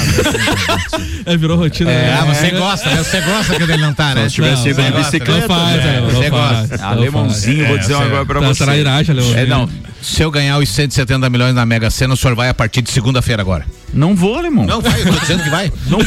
[1.25, 1.89] É, virou rotina.
[1.89, 2.19] É, né?
[2.21, 2.97] ah, você gosta, né?
[3.01, 4.27] Você gosta quando ele não tá, né?
[4.27, 5.97] Se tivesse ido de gosta, bicicleta, né?
[5.97, 6.79] é, Você gosta.
[6.81, 8.63] Ah, Alemãozinho, É, vou dizer uma você- coisa pra Tá você.
[8.65, 9.35] trairagem, Alemão.
[9.37, 9.69] É, não,
[10.03, 12.91] Se eu ganhar os 170 milhões na Mega Sena, o senhor vai a partir de
[12.91, 13.65] segunda-feira agora.
[13.93, 14.65] não vou, alemão.
[14.65, 15.71] Não vai, eu tô dizendo que vai.
[15.87, 16.05] Não Eu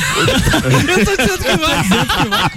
[1.05, 2.51] tô dizendo que vai, dizendo que vai.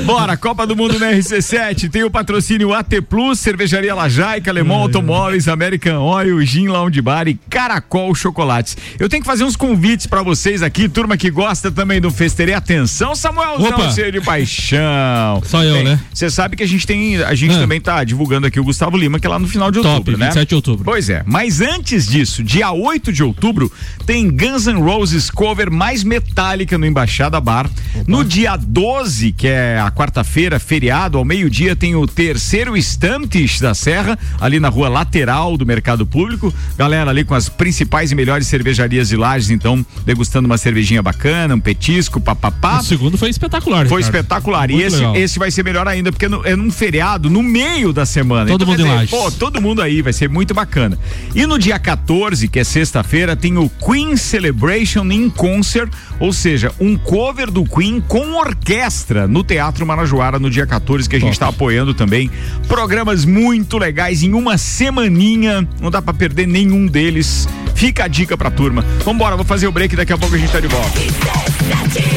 [0.04, 1.90] Bora, Copa do Mundo na RC7.
[1.90, 7.34] Tem o patrocínio AT Plus, Cervejaria Lajaica, Alemão Automóveis, American Oil, Gin Lounge Bar e
[7.50, 8.76] Caracol Chocolates.
[8.98, 12.54] Eu tenho que fazer uns convites pra vocês aqui, turma que gosta também do Festerê.
[12.54, 13.90] Atenção, Samuelzão, Opa.
[13.90, 15.42] cheio de paixão.
[15.44, 16.00] Só eu, né?
[16.12, 17.58] Você sabe que a gente tem, a gente Ah.
[17.60, 20.16] também tá divulgando aqui o Gustavo Lima, que é lá no final de Top, outubro,
[20.18, 20.26] né?
[20.26, 20.84] 27 de outubro.
[20.84, 23.70] Pois é, mas antes disso, dia 8 de outubro,
[24.04, 27.68] tem Guns N' Roses cover mais metálica no Embaixada Bar.
[28.06, 33.74] No dia 12, que é a quarta-feira, feriado, ao meio-dia, tem o terceiro Estantes da
[33.74, 36.52] Serra, ali na rua lateral do Mercado Público.
[36.78, 41.54] Galera ali com as principais e melhores cervejarias de Lages, então, degustando uma cervejinha bacana,
[41.54, 42.80] um petisco, papapá.
[42.80, 43.86] O segundo foi espetacular.
[43.88, 44.14] Foi Ricardo.
[44.16, 44.70] espetacular.
[44.70, 45.16] E Muito esse, legal.
[45.16, 48.35] esse vai ser melhor ainda, porque no- é num feriado, no meio da semana.
[48.44, 49.10] Todo mundo quer em Lages.
[49.10, 50.98] Pô, todo mundo aí, vai ser muito bacana.
[51.34, 56.72] E no dia 14, que é sexta-feira, tem o Queen Celebration in Concert, ou seja,
[56.80, 61.32] um cover do Queen com orquestra no Teatro Marajoara no dia 14, que a gente
[61.32, 62.30] está apoiando também.
[62.68, 67.48] Programas muito legais em uma semaninha, não dá pra perder nenhum deles.
[67.74, 68.84] Fica a dica pra turma.
[69.04, 70.98] Vambora, vou fazer o break, daqui a pouco a gente tá de volta.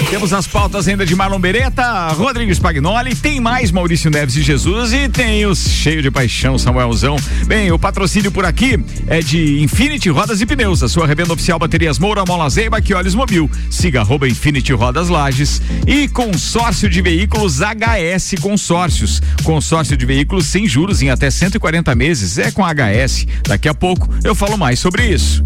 [0.09, 4.93] Temos as pautas ainda de Marlon Beretta, Rodrigo Spagnoli, tem mais Maurício Neves e Jesus
[4.93, 7.15] e tem os cheio de paixão Samuelzão.
[7.45, 11.59] Bem, o patrocínio por aqui é de Infinity Rodas e Pneus, a sua revenda oficial
[11.59, 13.49] Baterias Moura, Mola Zeiba, que olhos mobil.
[13.69, 19.21] Siga arroba Infinity Rodas Lages e consórcio de veículos HS Consórcios.
[19.43, 23.27] Consórcio de veículos sem juros em até 140 meses é com HS.
[23.47, 25.43] Daqui a pouco eu falo mais sobre isso.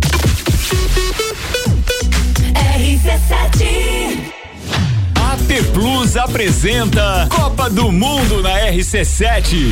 [5.15, 9.71] AT Plus apresenta Copa do Mundo na RC7.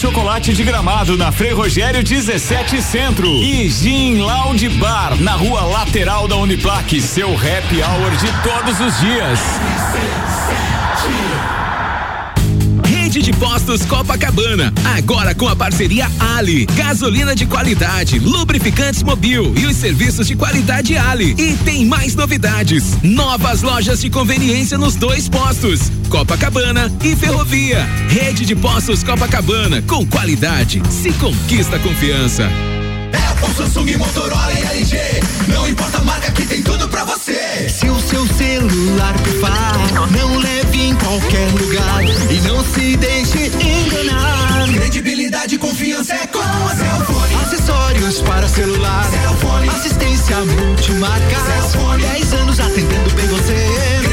[0.00, 3.28] chocolate de gramado na Frei Rogério 17 Centro.
[3.28, 7.02] E Gin Lounge Bar na rua lateral da Uniplaque.
[7.02, 9.38] Seu happy hour de todos os dias.
[13.10, 19.66] Rede de Postos Copacabana, agora com a parceria Ali, gasolina de qualidade, lubrificantes mobil e
[19.66, 21.34] os serviços de qualidade Ali.
[21.36, 27.84] E tem mais novidades, novas lojas de conveniência nos dois postos, Copacabana e Ferrovia.
[28.08, 32.48] Rede de Postos Copacabana, com qualidade, se conquista confiança.
[33.12, 34.98] Apple, Samsung, Motorola e LG.
[35.48, 37.19] Não importa a marca que tem tudo pra você.
[37.68, 44.68] Se o seu celular pifar, não leve em qualquer lugar e não se deixe enganar.
[44.72, 47.34] Credibilidade e confiança é com a Cellfone.
[47.42, 49.04] Acessórios para celular.
[49.10, 49.68] Cellfone.
[49.68, 51.36] Assistência multimarca.
[51.46, 52.02] Cellfone.
[52.02, 54.09] 10 anos atendendo bem você.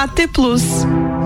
[0.00, 1.19] AT Plus.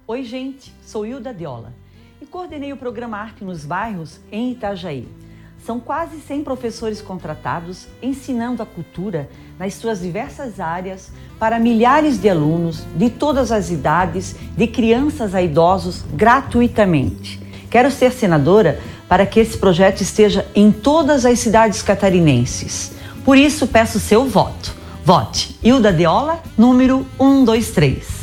[0.10, 1.74] Oi, gente, sou Hilda Diola
[2.22, 5.06] e coordenei o programa Arte nos Bairros em Itajaí.
[5.66, 12.30] São quase 100 professores contratados ensinando a cultura nas suas diversas áreas para milhares de
[12.30, 17.38] alunos de todas as idades, de crianças a idosos, gratuitamente.
[17.70, 22.94] Quero ser senadora para que esse projeto esteja em todas as cidades catarinenses.
[23.26, 24.74] Por isso, peço seu voto.
[25.04, 28.17] Vote Hilda Deola, número 123.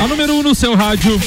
[0.00, 1.18] A número 1 um no seu rádio.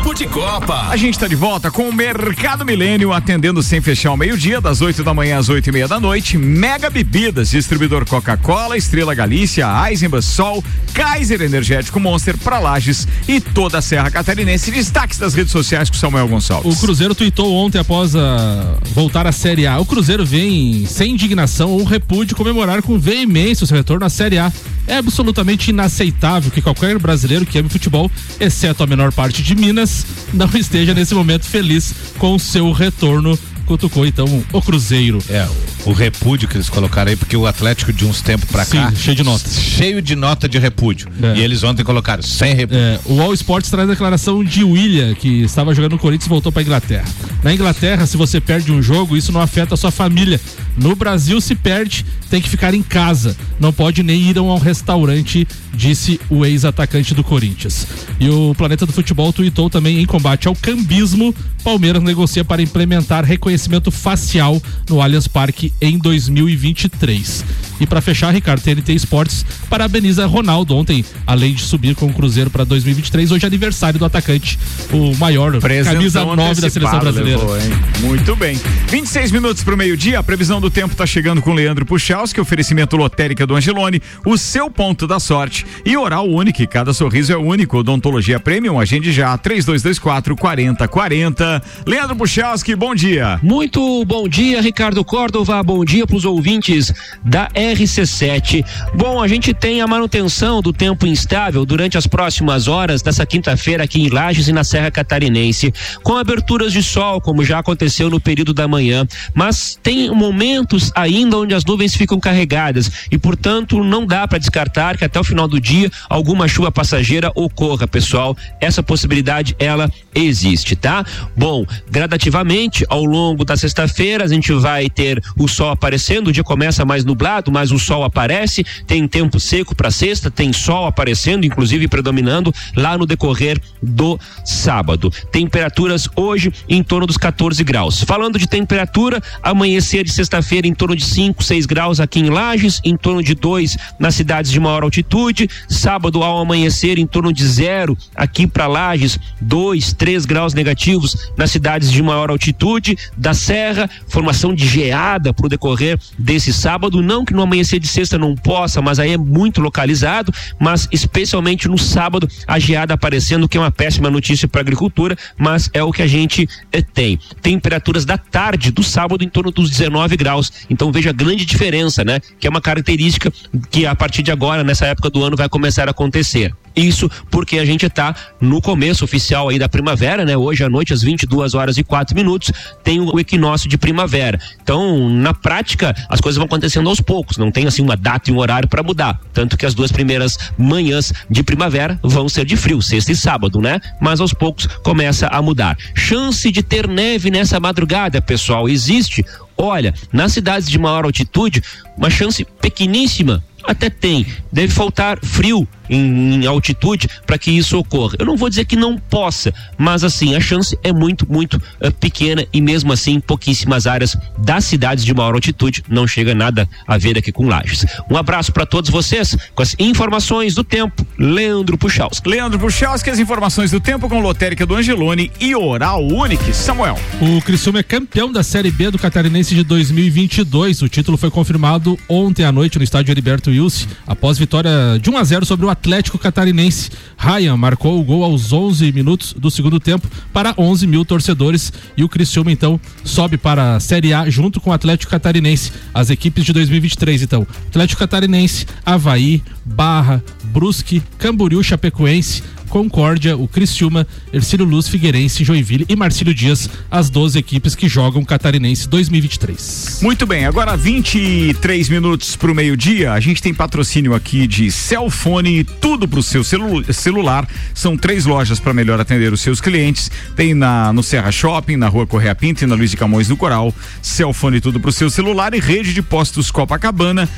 [0.00, 0.88] Papo de Copa.
[0.88, 4.80] A gente está de volta com o Mercado Milênio, atendendo sem fechar o meio-dia, das
[4.80, 6.38] 8 da manhã às 8 e meia da noite.
[6.38, 13.76] Mega Bebidas, distribuidor Coca-Cola, Estrela Galícia, Eisenbahn, Sol, Kaiser Energético Monster para Lages e toda
[13.76, 14.70] a Serra Catarinense.
[14.70, 16.74] Destaques das redes sociais com Samuel Gonçalves.
[16.74, 19.78] O Cruzeiro tuitou ontem após a voltar à Série A.
[19.78, 24.38] O Cruzeiro vem sem indignação ou repúdio comemorar com veemência o seu retorno à Série
[24.38, 24.50] A.
[24.86, 29.89] É absolutamente inaceitável que qualquer brasileiro que ame futebol, exceto a menor parte de Minas,
[30.32, 33.38] não esteja nesse momento feliz com o seu retorno
[33.70, 35.22] cutucou então o Cruzeiro.
[35.28, 35.48] É,
[35.84, 38.92] o repúdio que eles colocaram aí, porque o Atlético de uns tempos pra Sim, cá.
[38.94, 39.58] cheio de notas.
[39.58, 41.08] Cheio de nota de repúdio.
[41.22, 41.38] É.
[41.38, 42.82] E eles ontem colocaram sem repúdio.
[42.82, 46.28] É, o All Sports traz a declaração de William, que estava jogando no Corinthians e
[46.28, 47.06] voltou para Inglaterra.
[47.42, 50.40] Na Inglaterra, se você perde um jogo, isso não afeta a sua família.
[50.76, 53.36] No Brasil, se perde, tem que ficar em casa.
[53.58, 57.86] Não pode nem ir a um restaurante, disse o ex-atacante do Corinthians.
[58.18, 61.34] E o Planeta do Futebol tweetou também em combate ao cambismo.
[61.64, 67.44] Palmeiras negocia para implementar reconhecimento facial no Allianz Parque em 2023.
[67.80, 72.50] E para fechar, Ricardo, TNT Esportes parabeniza Ronaldo ontem, além de subir com o Cruzeiro
[72.50, 73.32] para 2023.
[73.32, 74.58] Hoje é aniversário do atacante,
[74.92, 77.38] o maior, camisa 9 da seleção brasileira.
[77.38, 77.70] Levou, hein?
[78.00, 78.60] Muito bem.
[78.88, 80.18] 26 minutos para o meio-dia.
[80.18, 84.70] A previsão do tempo está chegando com Leandro Puchalski, oferecimento lotérica do Angelone, o seu
[84.70, 86.66] ponto da sorte e oral único.
[86.68, 87.78] Cada sorriso é único.
[87.78, 88.78] Odontologia Premium.
[88.78, 91.62] Agende já 3224 4040.
[91.86, 93.38] Leandro Puchalski, bom dia.
[93.42, 95.59] Muito bom dia, Ricardo Córdova.
[95.62, 96.92] Bom dia para os ouvintes
[97.24, 98.64] da RC7.
[98.94, 103.84] Bom, a gente tem a manutenção do tempo instável durante as próximas horas dessa quinta-feira
[103.84, 108.20] aqui em Lages e na Serra Catarinense, com aberturas de sol, como já aconteceu no
[108.20, 114.06] período da manhã, mas tem momentos ainda onde as nuvens ficam carregadas e, portanto, não
[114.06, 118.36] dá para descartar que até o final do dia alguma chuva passageira ocorra, pessoal.
[118.60, 121.04] Essa possibilidade ela existe, tá?
[121.36, 126.44] Bom, gradativamente ao longo da sexta-feira a gente vai ter o sol aparecendo, o dia
[126.44, 131.44] começa mais nublado, mas o sol aparece, tem tempo seco para sexta, tem sol aparecendo,
[131.44, 135.10] inclusive predominando lá no decorrer do sábado.
[135.30, 138.02] Temperaturas hoje em torno dos 14 graus.
[138.02, 142.80] Falando de temperatura, amanhecer de sexta-feira em torno de 5, 6 graus aqui em Lages,
[142.84, 145.48] em torno de 2 nas cidades de maior altitude.
[145.68, 151.50] Sábado ao amanhecer em torno de zero aqui para Lages, 2, 3 graus negativos nas
[151.50, 157.02] cidades de maior altitude da Serra, formação de geada para o decorrer desse sábado.
[157.02, 161.68] Não que no amanhecer de sexta não possa, mas aí é muito localizado, mas especialmente
[161.68, 165.82] no sábado a geada aparecendo, que é uma péssima notícia para a agricultura, mas é
[165.84, 167.20] o que a gente eh, tem.
[167.42, 170.50] Temperaturas da tarde do sábado em torno dos 19 graus.
[170.70, 172.20] Então veja a grande diferença, né?
[172.38, 173.30] Que é uma característica
[173.70, 176.54] que a partir de agora, nessa época do ano, vai começar a acontecer.
[176.80, 180.36] Isso porque a gente está no começo oficial aí da primavera, né?
[180.36, 182.50] Hoje à noite, às 22 horas e 4 minutos,
[182.82, 184.40] tem o equinócio de primavera.
[184.62, 188.32] Então, na prática, as coisas vão acontecendo aos poucos, não tem assim uma data e
[188.32, 189.20] um horário para mudar.
[189.32, 193.60] Tanto que as duas primeiras manhãs de primavera vão ser de frio, sexta e sábado,
[193.60, 193.78] né?
[194.00, 195.76] Mas aos poucos começa a mudar.
[195.94, 199.24] Chance de ter neve nessa madrugada, pessoal, existe.
[199.56, 201.62] Olha, nas cidades de maior altitude,
[201.96, 204.26] uma chance pequeníssima até tem.
[204.50, 208.14] Deve faltar frio em, em altitude para que isso ocorra.
[208.18, 211.90] Eu não vou dizer que não possa, mas assim, a chance é muito, muito eh,
[211.90, 216.68] pequena e mesmo assim, em pouquíssimas áreas das cidades de maior altitude não chega nada
[216.86, 217.84] a ver aqui com Lages.
[218.08, 221.04] Um abraço para todos vocês com as informações do tempo.
[221.18, 222.28] Leandro Puchalski.
[222.28, 226.40] Leandro Puchalski, as informações do tempo com lotérica do Angelone e oral único.
[226.54, 226.98] Samuel.
[227.20, 230.82] O Criciúma é campeão da Série B do Catarinense de 2022.
[230.82, 234.70] O título foi confirmado ontem à noite no estádio Heriberto Wilson, após vitória
[235.00, 235.79] de 1 a 0 sobre o Atlético
[236.18, 236.90] Catarinense.
[237.16, 242.02] Ryan marcou o gol aos 11 minutos do segundo tempo para 11 mil torcedores e
[242.02, 245.72] o Criciúma então sobe para a Série A junto com o Atlético Catarinense.
[245.92, 254.06] As equipes de 2023 então: Atlético Catarinense, Havaí, Barra, Brusque, Camboriú, Chapecoense, Concórdia, o Criciúma,
[254.32, 259.98] Ercílio Luz, Figueirense, Joinville e Marcílio Dias, as 12 equipes que jogam Catarinense 2023.
[260.00, 263.12] Muito bem, agora 23 minutos para o meio-dia.
[263.12, 267.46] A gente tem patrocínio aqui de Cellfone, tudo para o seu celu celular.
[267.74, 270.10] São três lojas para melhor atender os seus clientes.
[270.36, 273.36] Tem na no Serra Shopping, na Rua Correia Pinto e na Luiz de Camões do
[273.36, 273.74] Coral.
[274.00, 277.28] Cellfone, tudo para o seu celular e rede de postos Copacabana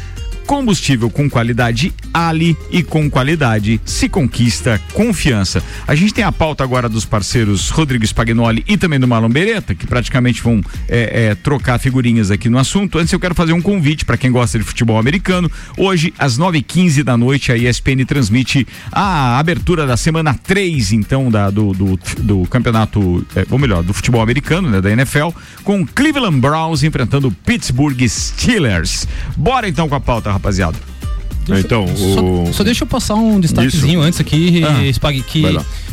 [0.53, 5.63] Combustível com qualidade Ali e com qualidade se conquista confiança.
[5.89, 9.75] A gente tem a pauta agora dos parceiros Rodrigo Spagnoli e também do Marlon Beretta,
[9.75, 12.99] que praticamente vão é, é, trocar figurinhas aqui no assunto.
[12.99, 15.51] Antes eu quero fazer um convite para quem gosta de futebol americano.
[15.75, 21.49] Hoje, às 9h15 da noite, a ESPN transmite a abertura da semana 3, então, da,
[21.49, 25.31] do, do, do campeonato, é, ou melhor, do futebol americano, né, da NFL,
[25.65, 29.09] com Cleveland Browns enfrentando Pittsburgh Steelers.
[29.35, 30.77] Bora então com a pauta, rapaziada.
[31.49, 32.47] então, o...
[32.47, 34.09] só, só, deixa eu passar um destaquezinho Isso.
[34.09, 35.45] antes aqui, ah, Spag, que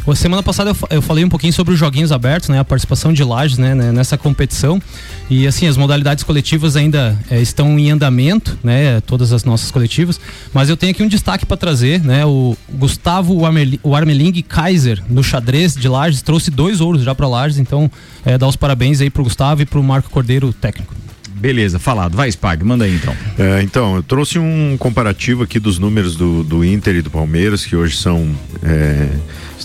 [0.08, 3.14] a semana passada eu, eu, falei um pouquinho sobre os joguinhos abertos, né, a participação
[3.14, 4.82] de Lages, né, né nessa competição.
[5.30, 10.20] E assim, as modalidades coletivas ainda é, estão em andamento, né, todas as nossas coletivas,
[10.52, 13.38] mas eu tenho aqui um destaque para trazer, né, o Gustavo
[13.84, 17.90] o Armeling Kaiser no xadrez de Lages trouxe dois ouros já para Lages, então
[18.26, 20.96] é, dá os parabéns aí pro Gustavo e pro Marco Cordeiro técnico.
[21.40, 22.16] Beleza, falado.
[22.16, 23.16] Vai, Spag, manda aí então.
[23.38, 27.66] É, então, eu trouxe um comparativo aqui dos números do, do Inter e do Palmeiras,
[27.66, 28.30] que hoje são.
[28.62, 29.10] É,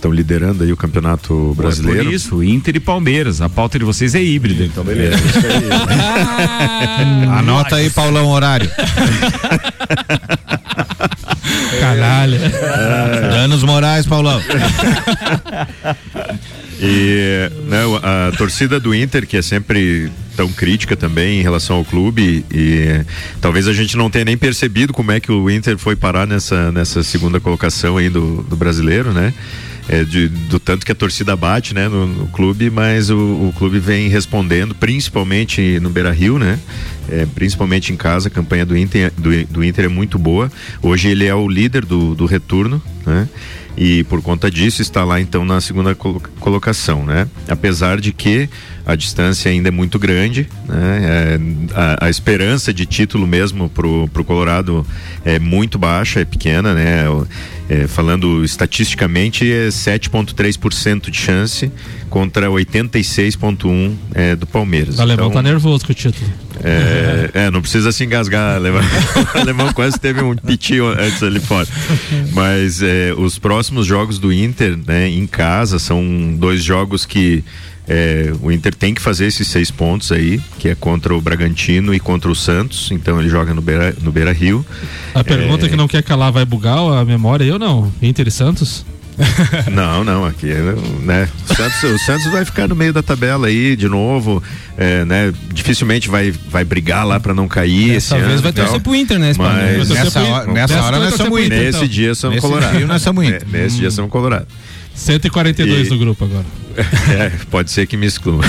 [0.04, 2.00] estão liderando aí o campeonato brasileiro.
[2.00, 3.40] É por isso, Inter e Palmeiras.
[3.40, 5.16] A pauta de vocês é híbrida, então beleza.
[5.16, 8.70] É Anota aí, Paulão, horário.
[11.80, 12.38] Caralho.
[13.30, 14.42] Danos Moraes, Paulão.
[16.80, 21.84] E né, a torcida do Inter, que é sempre tão crítica também em relação ao
[21.84, 23.04] clube e
[23.40, 26.72] talvez a gente não tenha nem percebido como é que o Inter foi parar nessa,
[26.72, 29.32] nessa segunda colocação aí do, do brasileiro, né?
[29.86, 33.54] É, de, do tanto que a torcida bate né, no, no clube, mas o, o,
[33.54, 36.58] clube vem respondendo, principalmente no Beira Rio, né?
[37.06, 40.50] É, principalmente em casa, a campanha do Inter, do, do Inter é muito boa.
[40.80, 43.28] Hoje ele é o líder do, do retorno, né?
[43.76, 47.26] e por conta disso está lá então na segunda colocação, né?
[47.48, 48.48] Apesar de que
[48.86, 51.00] a distância ainda é muito grande, né?
[51.02, 51.38] É,
[51.74, 54.86] a, a, esperança de título mesmo pro, pro Colorado
[55.24, 57.04] é muito baixa, é pequena, né?
[57.66, 61.72] É, falando estatisticamente é 7,3% de chance
[62.10, 64.98] contra 86,1% é, do Palmeiras.
[64.98, 66.30] O alemão então, tá nervoso com o título.
[66.62, 68.82] É, é, não precisa se engasgar, alemão.
[69.34, 71.66] o alemão quase teve um pitio antes ali fora.
[72.32, 77.42] Mas é, os próximos jogos do Inter, né, em casa, são dois jogos que
[77.86, 81.94] é, o Inter tem que fazer esses seis pontos aí, que é contra o Bragantino
[81.94, 84.64] e contra o Santos, então ele joga no Beira, no Beira Rio.
[85.14, 85.68] A pergunta é...
[85.68, 87.92] que não quer calar vai bugar a memória, eu não?
[88.00, 88.84] Inter e Santos?
[89.70, 90.46] não, não, aqui,
[91.02, 91.28] né?
[91.48, 94.42] O Santos, o Santos vai ficar no meio da tabela aí de novo,
[94.76, 95.32] é, né?
[95.52, 98.42] Dificilmente vai, vai brigar lá para não cair Dessa esse vez ano.
[98.42, 99.32] vai torcer pro Inter, né?
[99.36, 101.58] Mas nessa, hora, nessa hora nós somos Inter.
[101.58, 101.88] Nesse então.
[101.88, 102.86] dia somos Colorado.
[102.86, 103.46] Nós somos Inter.
[103.48, 104.48] Nesse dia somos Colorado.
[104.94, 105.90] 142 e...
[105.90, 106.46] do grupo agora.
[107.16, 108.42] É, pode ser que me exclua.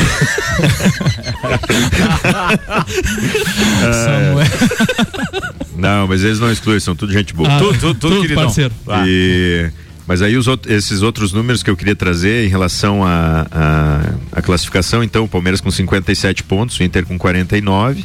[3.84, 4.34] é,
[5.78, 7.48] não, mas eles não excluem, são tudo gente boa.
[7.48, 8.74] Ah, tudo, tudo, tudo, tudo parceiro.
[9.06, 9.70] E,
[10.08, 15.26] mas aí os, esses outros números que eu queria trazer em relação à classificação, então,
[15.26, 18.04] o Palmeiras com 57 pontos, o Inter com 49.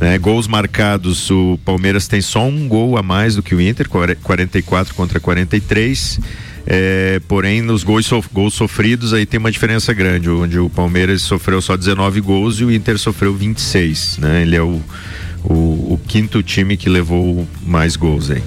[0.00, 3.88] Né, gols marcados, o Palmeiras tem só um gol a mais do que o Inter,
[3.88, 6.18] 44 contra 43.
[6.66, 11.22] É, porém, nos gols, sof gols sofridos aí tem uma diferença grande, onde o Palmeiras
[11.22, 14.42] sofreu só 19 gols e o Inter sofreu 26, né?
[14.42, 14.80] Ele é o,
[15.44, 15.52] o,
[15.94, 18.42] o quinto time que levou mais gols aí.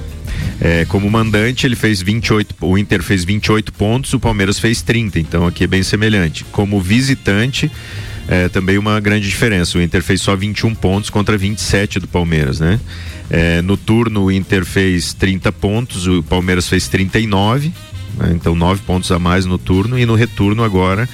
[0.59, 5.19] É, como mandante, ele fez 28, o Inter fez 28 pontos, o Palmeiras fez 30,
[5.19, 6.43] então aqui é bem semelhante.
[6.45, 7.71] Como visitante,
[8.27, 9.77] é, também uma grande diferença.
[9.77, 12.79] O Inter fez só 21 pontos contra 27 do Palmeiras, né?
[13.29, 17.71] É, no turno, o Inter fez 30 pontos, o Palmeiras fez 39
[18.17, 18.31] né?
[18.33, 21.07] então nove pontos a mais no turno e no retorno agora.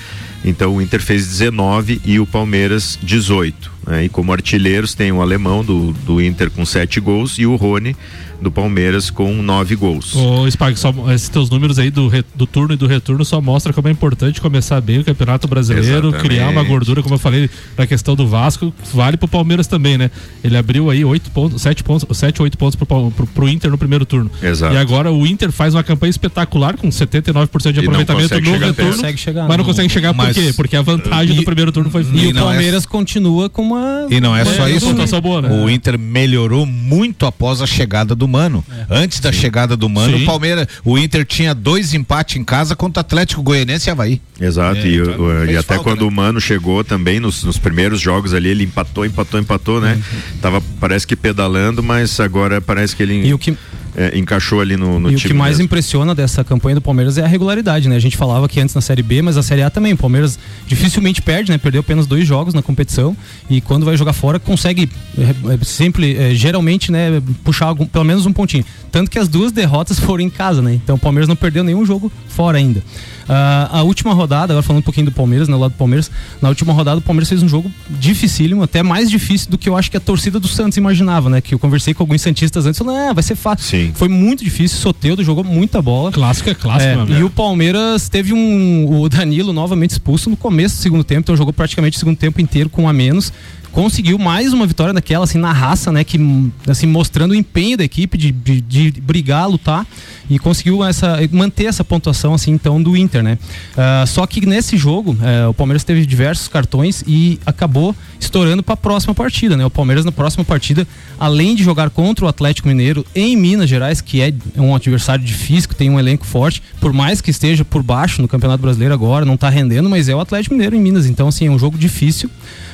[0.46, 3.72] Então o Inter fez 19 e o Palmeiras 18.
[3.88, 4.06] Né?
[4.06, 7.96] E como artilheiros tem o alemão do, do Inter com sete gols e o Rony
[8.44, 10.16] do Palmeiras com nove gols.
[10.16, 13.42] Ô, Spag, só, esses teus números aí do, re, do turno e do retorno só
[13.42, 16.22] mostra como é importante começar bem o Campeonato Brasileiro, Exatamente.
[16.22, 20.12] criar uma gordura, como eu falei, na questão do Vasco, vale pro Palmeiras também, né?
[20.44, 23.78] Ele abriu aí oito pontos, sete pontos, sete, oito pontos pro, pro, pro Inter no
[23.78, 24.30] primeiro turno.
[24.42, 24.76] Exato.
[24.76, 29.48] E agora o Inter faz uma campanha espetacular com 79% de aproveitamento no retorno, chegar,
[29.48, 30.54] mas não consegue chegar por quê?
[30.56, 32.88] Porque a vantagem e, do primeiro turno foi E o Palmeiras é...
[32.88, 35.50] continua com uma E não é só isso, boa, né?
[35.50, 38.66] o Inter melhorou muito após a chegada do Mano.
[38.68, 38.86] É.
[38.90, 39.40] Antes da Sim.
[39.40, 40.24] chegada do Mano, Sim.
[40.24, 44.20] o Palmeiras, o Inter tinha dois empates em casa contra o Atlético Goianense e Havaí.
[44.42, 46.08] Exato, é, e, então, e até falta, quando né?
[46.08, 49.94] o Mano chegou também nos, nos, primeiros jogos ali, ele empatou, empatou, empatou, né?
[49.94, 50.40] Uhum.
[50.42, 53.28] Tava, parece que pedalando, mas agora parece que ele.
[53.28, 53.56] E o que
[53.96, 55.26] é, encaixou ali no, no e time.
[55.26, 55.66] o que mais mesmo.
[55.66, 57.96] impressiona dessa campanha do Palmeiras é a regularidade, né?
[57.96, 59.94] A gente falava que antes na Série B, mas a Série A também.
[59.94, 60.38] O Palmeiras
[60.68, 61.58] dificilmente perde, né?
[61.58, 63.16] Perdeu apenas dois jogos na competição
[63.50, 67.22] e quando vai jogar fora consegue é, é, sempre, é, geralmente, né?
[67.44, 68.66] Puxar algum, pelo menos um pontinho.
[68.94, 70.76] Tanto que as duas derrotas foram em casa, né?
[70.76, 72.80] Então o Palmeiras não perdeu nenhum jogo fora ainda.
[72.80, 76.50] Uh, a última rodada, agora falando um pouquinho do Palmeiras, né, lado do Palmeiras, na
[76.50, 79.90] última rodada o Palmeiras fez um jogo dificílimo, até mais difícil do que eu acho
[79.90, 81.42] que a torcida do Santos imaginava, né?
[81.42, 83.66] Que eu conversei com alguns santistas antes, falando, ah, vai ser fácil.
[83.66, 83.92] Sim.
[83.96, 86.12] Foi muito difícil, Soteudo jogou muita bola.
[86.12, 89.02] Clássico é clássico, é, E o Palmeiras teve um.
[89.02, 92.40] O Danilo novamente expulso no começo do segundo tempo, então jogou praticamente o segundo tempo
[92.40, 93.34] inteiro com um a menos
[93.74, 96.04] conseguiu mais uma vitória daquela, assim, na raça, né?
[96.04, 96.20] Que,
[96.68, 99.86] assim, mostrando o empenho da equipe de, de, de brigar, lutar
[100.30, 103.38] e conseguiu essa, manter essa pontuação, assim, então, do Inter, né?
[103.74, 108.76] Uh, só que nesse jogo, uh, o Palmeiras teve diversos cartões e acabou estourando para
[108.76, 109.66] a próxima partida, né?
[109.66, 110.88] O Palmeiras na próxima partida,
[111.20, 115.68] além de jogar contra o Atlético Mineiro em Minas Gerais, que é um adversário difícil,
[115.68, 119.26] que tem um elenco forte, por mais que esteja por baixo no Campeonato Brasileiro agora,
[119.26, 121.76] não está rendendo, mas é o Atlético Mineiro em Minas, então, assim, é um jogo
[121.76, 122.30] difícil.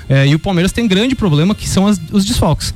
[0.10, 2.74] É, e o Palmeiras tem grande problema que são as, os desfalques.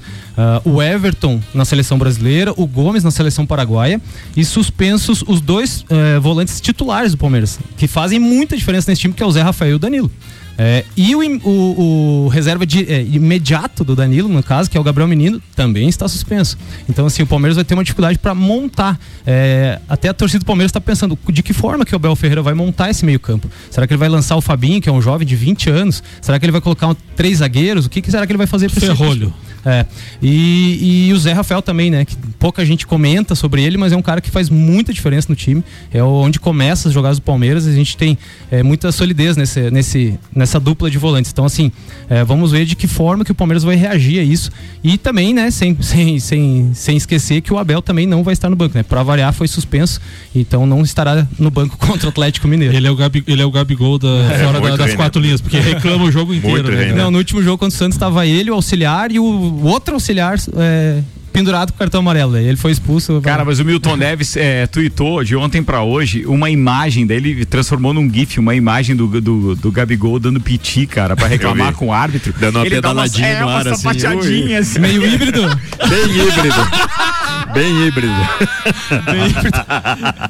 [0.66, 4.00] Uh, o Everton na seleção brasileira, o Gomes na seleção paraguaia
[4.38, 9.14] e suspensos os dois uh, volantes titulares do Palmeiras, que fazem muita diferença nesse time,
[9.14, 10.12] que é o Zé Rafael e o Danilo.
[10.58, 14.80] É, e o, o, o reserva de, é, imediato do Danilo, no caso, que é
[14.80, 16.58] o Gabriel Menino, também está suspenso.
[16.88, 19.00] Então, assim, o Palmeiras vai ter uma dificuldade para montar.
[19.26, 22.42] É, até a torcida do Palmeiras está pensando de que forma que o Abel Ferreira
[22.42, 23.50] vai montar esse meio-campo.
[23.70, 26.04] Será que ele vai lançar o Fabinho, que é um jovem de 20 anos?
[26.22, 27.86] Será que ele vai colocar um, três zagueiros?
[27.86, 29.34] O que, que será que ele vai fazer para Ferrolho.
[29.66, 29.86] É.
[30.22, 32.04] E, e, o Zé Rafael também, né?
[32.06, 35.36] Que pouca gente comenta sobre ele, mas é um cara que faz muita diferença no
[35.36, 35.64] time.
[35.94, 37.66] É onde começa as jogadas do Palmeiras.
[37.66, 38.18] A gente tem
[38.52, 41.32] é, muita solidez nesse, nesse, nessa dupla de volantes.
[41.32, 41.72] Então, assim,
[42.10, 44.52] é, vamos ver de que forma que o Palmeiras vai reagir a isso.
[44.84, 48.50] E também, né, sem, sem, sem, sem esquecer que o Abel também não vai estar
[48.50, 48.84] no banco, né?
[48.84, 50.02] Para variar, foi suspenso,
[50.36, 52.76] então não estará no banco contra o Atlético Mineiro.
[52.76, 55.40] Ele é o, Gabi, ele é o Gabigol da, é, fora da, das quatro linhas,
[55.40, 56.72] porque reclama o jogo inteiro.
[56.72, 56.94] Né?
[56.94, 59.94] Não, no último jogo contra o Santos estava ele, o auxiliar e o o outro
[59.94, 61.02] auxiliar é,
[61.34, 62.38] pendurado com o cartão amarelo.
[62.38, 63.20] Ele foi expulso.
[63.22, 67.94] Cara, mas o Milton Neves é, tweetou de ontem para hoje uma imagem dele, transformou
[67.94, 71.94] num GIF, uma imagem do, do, do Gabigol dando piti, cara, para reclamar com o
[71.94, 72.34] árbitro.
[72.40, 74.54] Dando uma ele pedaladinha dá uma, no é, ar, assim.
[74.56, 74.80] assim.
[74.80, 75.42] Meio híbrido?
[75.90, 76.56] Bem híbrido.
[77.54, 78.14] Bem híbrido.
[79.06, 79.66] Bem híbrido.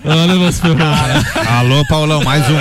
[0.05, 0.61] Olha, você
[1.49, 2.57] Alô, Paulão, mais um.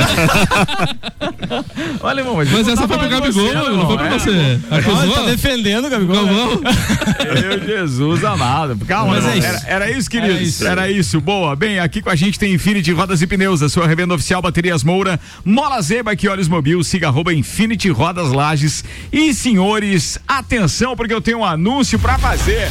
[2.01, 4.61] Olha, irmão, mas, mas essa foi pro Gabigol, você, não, não foi pra é, você.
[4.71, 5.15] Acusou?
[5.15, 6.27] Tá defendendo o Gabigol.
[6.27, 6.33] Né?
[7.41, 8.77] Meu Jesus amado.
[8.87, 9.47] Calma, mas é isso.
[9.47, 10.37] Era, era isso, queridos.
[10.37, 10.67] Era isso.
[10.67, 11.21] era isso.
[11.21, 11.57] Boa.
[11.57, 14.85] Bem, aqui com a gente tem Infinity Rodas e Pneus, a sua revenda oficial Baterias
[14.85, 18.85] Moura, Mola Zeba, que olhos mobil, siga arroba Infinity Rodas Lages.
[19.13, 22.69] E senhores, atenção, porque eu tenho um anúncio pra fazer.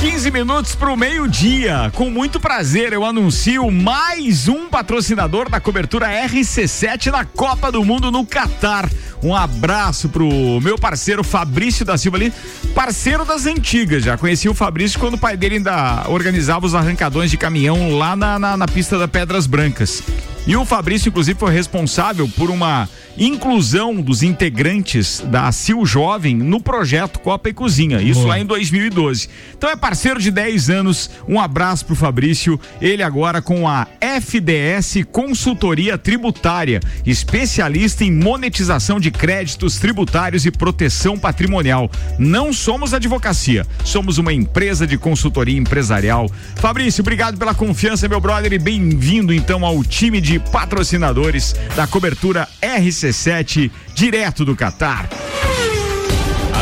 [0.00, 1.90] 15 minutos para o meio-dia.
[1.92, 8.08] Com muito prazer, eu anuncio mais um patrocinador da cobertura RC7 na Copa do Mundo
[8.08, 8.88] no Catar.
[9.20, 12.32] Um abraço pro meu parceiro Fabrício da Silva ali,
[12.76, 14.04] parceiro das antigas.
[14.04, 18.14] Já conheci o Fabrício quando o pai dele ainda organizava os arrancadões de caminhão lá
[18.14, 20.00] na, na, na pista da Pedras Brancas.
[20.46, 26.60] E o Fabrício, inclusive, foi responsável por uma inclusão dos integrantes da Sil Jovem no
[26.60, 28.00] projeto Copa e Cozinha.
[28.00, 28.28] Isso Boa.
[28.34, 29.28] lá em 2012.
[29.56, 31.10] Então é parceiro de 10 anos.
[31.26, 32.58] Um abraço pro Fabrício.
[32.80, 41.18] Ele agora com a FDS Consultoria Tributária, especialista em monetização de créditos tributários e proteção
[41.18, 41.90] patrimonial.
[42.18, 46.30] Não somos advocacia, somos uma empresa de consultoria empresarial.
[46.56, 52.48] Fabrício, obrigado pela confiança, meu brother, e bem-vindo então ao time de patrocinadores da cobertura
[52.60, 55.08] RC7 direto do Catar.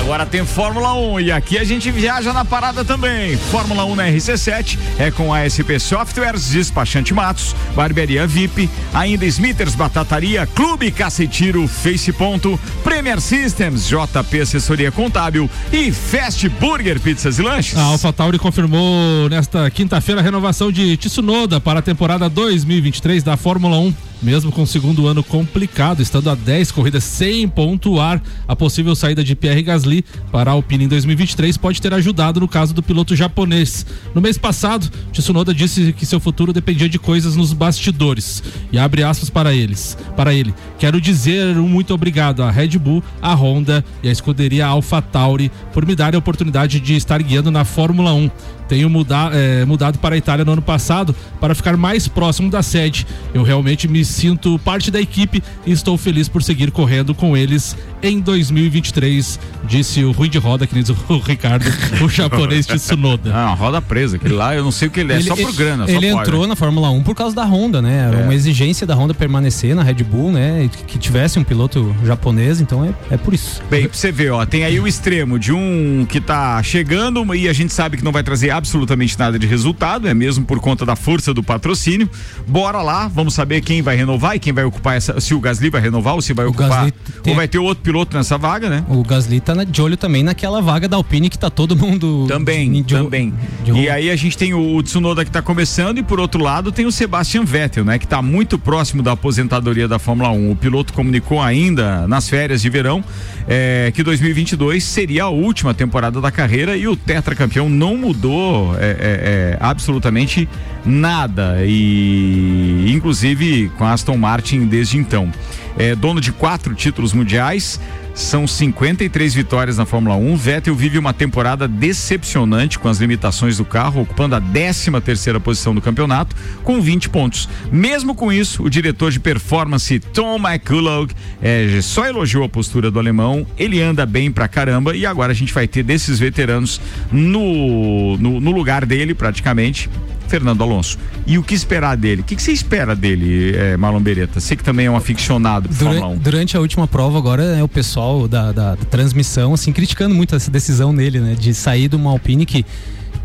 [0.06, 3.36] Agora tem Fórmula 1 e aqui a gente viaja na parada também.
[3.36, 9.74] Fórmula 1 na RC7 é com a SP Softwares, Despachante Matos, Barbearia VIP, ainda Smithers
[9.74, 17.42] Batataria, Clube Cacetiro, Face Ponto, Premier Systems, JP Assessoria Contábil e Fast Burger Pizzas e
[17.42, 17.76] Lanches.
[17.76, 23.76] A AlphaTauri confirmou nesta quinta-feira a renovação de Tsunoda para a temporada 2023 da Fórmula
[23.80, 23.92] 1
[24.22, 29.22] mesmo com o segundo ano complicado, estando a 10 corridas sem pontuar, a possível saída
[29.22, 29.95] de Pierre Gasly
[30.32, 33.86] para a Alpine em 2023 pode ter ajudado no caso do piloto japonês.
[34.14, 38.42] No mês passado, Tsunoda disse que seu futuro dependia de coisas nos bastidores.
[38.72, 40.54] E abre aspas para eles, para ele.
[40.78, 45.86] Quero dizer um muito obrigado à Red Bull, à Honda e à escuderia AlphaTauri por
[45.86, 48.30] me darem a oportunidade de estar guiando na Fórmula 1
[48.68, 52.62] tenho mudar, é, mudado para a Itália no ano passado para ficar mais próximo da
[52.62, 53.06] sede.
[53.32, 57.76] Eu realmente me sinto parte da equipe e estou feliz por seguir correndo com eles
[58.02, 61.64] em 2023, disse o ruim de roda, que diz o Ricardo,
[62.02, 63.34] o japonês Tsunoda.
[63.34, 65.52] Ah, roda presa, aquele lá, eu não sei o que ele é, ele, só por
[65.52, 65.84] grana.
[65.88, 66.48] Ele entrou pode.
[66.48, 68.08] na Fórmula 1 por causa da Honda, né?
[68.08, 68.22] Era é.
[68.24, 70.68] uma exigência da Honda permanecer na Red Bull, né?
[70.86, 73.62] Que tivesse um piloto japonês, então é, é por isso.
[73.70, 77.48] Bem, pra você ver, ó, tem aí o extremo de um que tá chegando e
[77.48, 80.84] a gente sabe que não vai trazer absolutamente nada de resultado, é mesmo por conta
[80.84, 82.08] da força do patrocínio.
[82.46, 85.70] Bora lá, vamos saber quem vai renovar e quem vai ocupar essa, se o Gasly
[85.70, 86.90] vai renovar ou se vai o ocupar,
[87.22, 87.32] tem...
[87.32, 88.84] ou vai ter outro piloto nessa vaga, né?
[88.88, 92.82] O Gasly tá de olho também naquela vaga da Alpine que tá todo mundo também,
[92.82, 93.32] de, também.
[93.64, 93.72] De...
[93.72, 96.72] E aí a gente tem o, o Tsunoda que tá começando e por outro lado
[96.72, 100.50] tem o Sebastian Vettel, né, que tá muito próximo da aposentadoria da Fórmula 1.
[100.50, 103.04] O piloto comunicou ainda nas férias de verão
[103.48, 108.45] é, que 2022 seria a última temporada da carreira e o tetracampeão não mudou
[108.78, 110.48] é, é, é, absolutamente
[110.84, 115.30] nada e inclusive com a Aston Martin desde então.
[115.78, 117.80] É dono de quatro títulos mundiais,
[118.16, 120.36] são 53 vitórias na Fórmula 1.
[120.36, 125.74] Vettel vive uma temporada decepcionante com as limitações do carro, ocupando a 13 terceira posição
[125.74, 127.46] do campeonato, com 20 pontos.
[127.70, 131.10] Mesmo com isso, o diretor de performance Tom McCullough
[131.42, 133.46] é, só elogiou a postura do alemão.
[133.58, 136.80] Ele anda bem pra caramba e agora a gente vai ter desses veteranos
[137.12, 139.90] no, no, no lugar dele, praticamente,
[140.26, 140.98] Fernando Alonso.
[141.26, 142.22] E o que esperar dele?
[142.22, 144.40] O que, que você espera dele, é, Marlon Beretta?
[144.40, 146.22] Você que também é um aficionado por durante, Fórmula 1.
[146.22, 150.34] Durante a última prova, agora é o pessoal da, da, da transmissão, assim, criticando muito
[150.34, 151.34] essa decisão dele, né?
[151.38, 152.64] De sair de uma Alpine que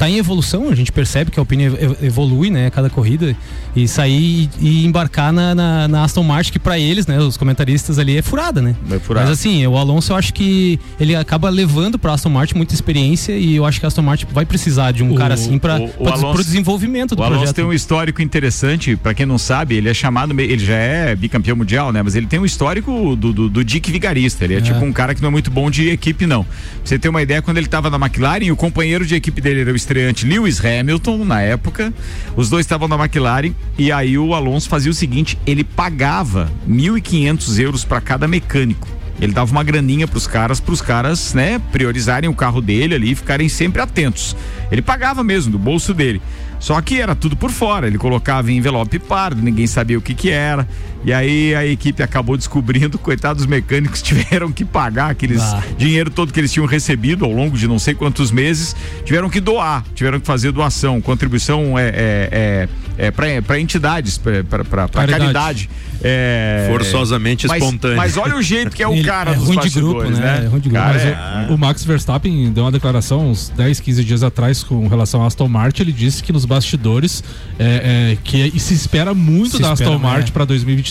[0.01, 1.65] está em evolução, a gente percebe que a Alpine
[2.01, 3.35] evolui, né, a cada corrida
[3.75, 7.99] e sair e, embarcar na, na, na, Aston Martin que para eles, né, os comentaristas
[7.99, 8.75] ali é furada, né?
[8.89, 9.27] É furada.
[9.27, 13.33] Mas assim, o Alonso eu acho que ele acaba levando para Aston Martin muita experiência
[13.33, 15.77] e eu acho que a Aston Martin vai precisar de um o, cara assim para
[15.79, 17.33] o desenvolvimento do o projeto.
[17.33, 20.75] O Alonso tem um histórico interessante, para quem não sabe, ele é chamado, ele já
[20.75, 24.55] é bicampeão mundial, né, mas ele tem um histórico do, do, do Dick Vigarista, ele
[24.55, 26.43] é, é, tipo um cara que não é muito bom de equipe não.
[26.43, 29.61] Pra você ter uma ideia, quando ele estava na McLaren, o companheiro de equipe dele
[29.61, 31.93] era o estreante Lewis Hamilton, na época.
[32.35, 37.59] Os dois estavam na McLaren e aí o Alonso fazia o seguinte: ele pagava 1.500
[37.59, 38.87] euros para cada mecânico.
[39.19, 43.15] Ele dava uma graninha pros caras, pros caras, né, priorizarem o carro dele ali e
[43.15, 44.35] ficarem sempre atentos.
[44.71, 46.21] Ele pagava mesmo do bolso dele.
[46.59, 47.87] Só que era tudo por fora.
[47.87, 50.67] Ele colocava em envelope pardo, ninguém sabia o que que era.
[51.03, 55.63] E aí a equipe acabou descobrindo, coitados mecânicos tiveram que pagar aqueles ah.
[55.77, 59.39] dinheiro todo que eles tinham recebido ao longo de não sei quantos meses, tiveram que
[59.39, 65.19] doar, tiveram que fazer doação, contribuição é, é, é, é para entidades, para caridade.
[65.19, 65.69] caridade.
[66.03, 67.97] É, Forçosamente mas, espontâneo.
[67.97, 70.19] Mas olha o jeito que é o cara é dos ruim de grupo, né?
[70.19, 70.41] né?
[70.45, 70.83] É ruim de grupo.
[70.83, 71.47] Cara, é.
[71.51, 75.27] o, o, Max Verstappen deu uma declaração uns 10, 15 dias atrás com relação à
[75.27, 75.83] Aston Martin.
[75.83, 77.23] Ele disse que nos bastidores
[77.59, 80.90] é, é que se espera muito se da espera, Aston Martin para 2023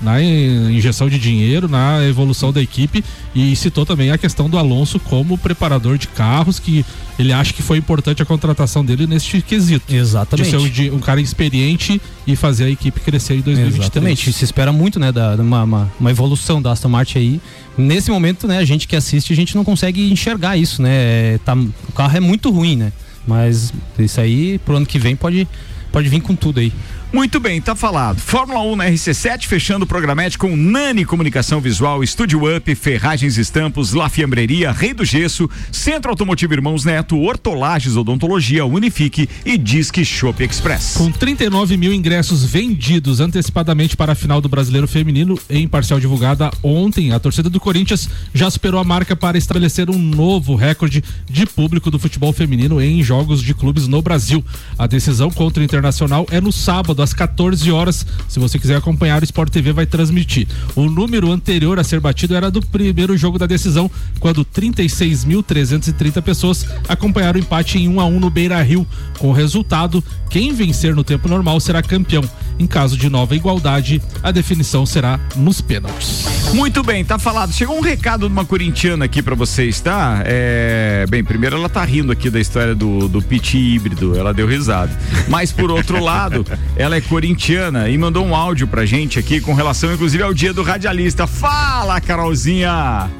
[0.00, 3.04] na injeção de dinheiro, na evolução da equipe
[3.34, 6.84] e citou também a questão do Alonso como preparador de carros que
[7.18, 9.94] ele acha que foi importante a contratação dele neste quesito.
[9.94, 10.50] Exatamente.
[10.50, 13.82] De ser um, um cara experiente e fazer a equipe crescer em 2023.
[13.82, 14.32] Exatamente.
[14.32, 17.40] Se espera muito, né, da, uma, uma, uma, evolução da Aston Martin aí.
[17.76, 20.90] Nesse momento, né, a gente que assiste, a gente não consegue enxergar isso, né?
[20.92, 22.92] É, tá, o carro é muito ruim, né?
[23.26, 25.46] Mas isso aí, pro ano que vem, pode,
[25.90, 26.72] pode vir com tudo aí.
[27.12, 28.18] Muito bem, tá falado.
[28.18, 33.92] Fórmula 1 na RC7, fechando o programete com Nani Comunicação Visual, Estúdio Up, Ferragens Estampos,
[33.92, 40.42] La Fiambreria, Rei do Gesso, Centro Automotivo Irmãos Neto, Hortolages Odontologia, Unifique e Disque Shop
[40.42, 40.94] Express.
[40.96, 46.50] Com 39 mil ingressos vendidos antecipadamente para a final do Brasileiro Feminino, em parcial divulgada
[46.62, 51.44] ontem, a torcida do Corinthians já superou a marca para estabelecer um novo recorde de
[51.44, 54.42] público do futebol feminino em jogos de clubes no Brasil.
[54.78, 58.06] A decisão contra o Internacional é no sábado às 14 horas.
[58.28, 60.46] Se você quiser acompanhar, o Sport TV vai transmitir.
[60.74, 66.66] O número anterior a ser batido era do primeiro jogo da decisão, quando 36.330 pessoas
[66.88, 68.86] acompanharam o empate em 1 a 1 no Beira Rio.
[69.18, 72.24] Com o resultado, quem vencer no tempo normal será campeão.
[72.58, 76.24] Em caso de nova igualdade, a definição será nos pênaltis.
[76.54, 77.52] Muito bem, tá falado.
[77.52, 80.22] Chegou um recado de uma corintiana aqui para vocês, tá?
[80.24, 81.06] É...
[81.08, 84.90] Bem, primeiro ela tá rindo aqui da história do, do pit híbrido, ela deu risada.
[85.28, 86.46] Mas por outro lado,
[86.76, 90.52] ela é corintiana e mandou um áudio pra gente aqui com relação, inclusive, ao dia
[90.52, 91.26] do radialista.
[91.26, 93.10] Fala, Carolzinha!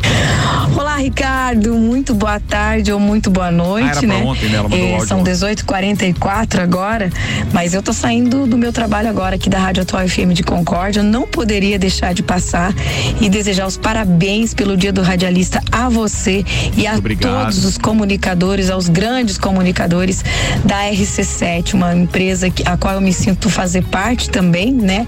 [0.76, 1.74] Olá, Ricardo.
[1.74, 4.22] Muito boa tarde ou muito boa noite, ah, né?
[4.24, 4.56] Ontem, né?
[4.56, 7.10] Ela mandou é, áudio são 18h44 agora,
[7.52, 11.02] mas eu tô saindo do meu trabalho agora aqui da Rádio Atual FM de Concórdia.
[11.02, 12.72] Não poderia deixar de passar
[13.20, 16.44] e desejar os parabéns pelo dia do radialista a você
[16.76, 20.24] e a todos os comunicadores, aos grandes comunicadores
[20.64, 25.06] da RC7, uma empresa que, a qual eu me sinto fazer parte também, né?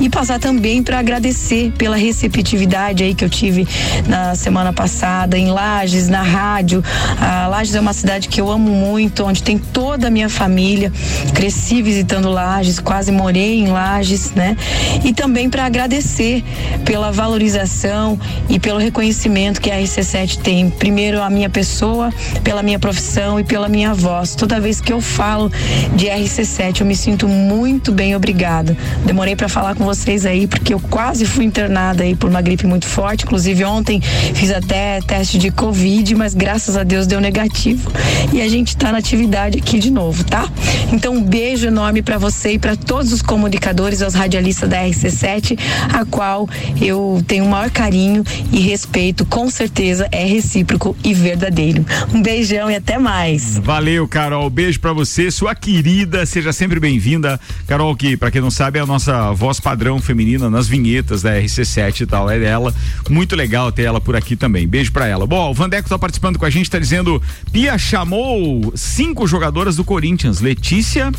[0.00, 3.66] E passar também para agradecer pela receptividade aí que eu tive
[4.06, 6.84] na semana passada em Lages, na rádio.
[7.20, 10.92] A Lages é uma cidade que eu amo muito, onde tem toda a minha família.
[11.34, 14.56] Cresci visitando Lages, quase morei em Lages, né?
[15.02, 16.44] E também para agradecer
[16.84, 18.16] pela valorização
[18.48, 20.70] e pelo reconhecimento que a RC7 tem.
[20.70, 22.12] Primeiro a minha pessoa,
[22.44, 24.36] pela minha profissão e pela minha voz.
[24.36, 25.50] Toda vez que eu falo
[25.96, 28.76] de RC7, eu me sinto muito bem, obrigado.
[29.04, 32.66] Demorei para falar com vocês aí porque eu quase fui internada aí por uma gripe
[32.66, 37.90] muito forte, inclusive ontem fiz até teste de covid, mas graças a Deus deu negativo.
[38.32, 40.48] E a gente está na atividade aqui de novo, tá?
[40.92, 45.58] Então um beijo enorme para você e para todos os comunicadores, aos radialistas da RC7,
[45.92, 46.48] a qual
[46.80, 48.22] eu tenho o maior carinho
[48.52, 51.84] e respeito, com certeza é recíproco e verdadeiro.
[52.12, 53.58] Um beijão e até mais.
[53.58, 54.50] Valeu, Carol.
[54.50, 56.26] Beijo para você, sua querida.
[56.26, 57.40] Seja sempre bem-vinda.
[57.66, 61.40] Carol, que para quem não sabe é a nossa voz padrão feminina nas vinhetas da
[61.40, 62.30] RC7 e tal.
[62.30, 62.74] É dela.
[63.10, 64.66] Muito legal ter ela por aqui também.
[64.66, 65.26] Beijo para ela.
[65.26, 67.20] Bom, o Vandeco tá participando com a gente, tá dizendo:
[67.52, 71.12] Pia chamou cinco jogadoras do Corinthians: Letícia,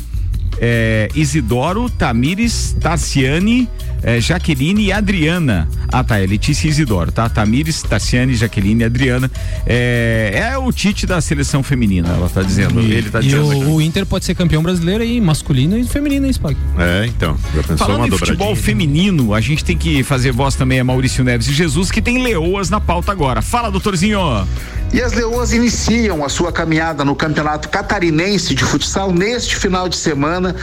[0.59, 3.69] é, Isidoro, Tamires, Tarciane,
[4.03, 5.67] é, Jaqueline e Adriana.
[5.91, 7.29] Ah, tá, é Letícia e Isidoro, tá?
[7.29, 9.31] Tamires, Tarciane, Jaqueline e Adriana.
[9.65, 12.81] É, é o Tite da seleção feminina, ela tá dizendo.
[12.81, 13.45] E, Ele tá e dizendo.
[13.45, 16.57] o, o, Inter pode ser campeão brasileiro e masculino e feminino, hein, Spag?
[16.77, 17.37] É, então.
[17.55, 20.83] Já pensou Falando uma em futebol feminino, a gente tem que fazer voz também a
[20.83, 23.41] Maurício Neves e Jesus, que tem leoas na pauta agora.
[23.41, 24.19] Fala, doutorzinho.
[24.93, 29.97] E as leoas iniciam a sua caminhada no Campeonato Catarinense de Futsal neste final de
[29.97, 30.55] semana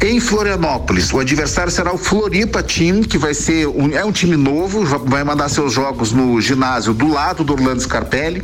[0.00, 1.12] em Florianópolis.
[1.12, 5.22] O adversário será o Floripa Team, que vai ser um, é um time novo, vai
[5.22, 8.42] mandar seus jogos no ginásio do lado do Orlando Scarpelli.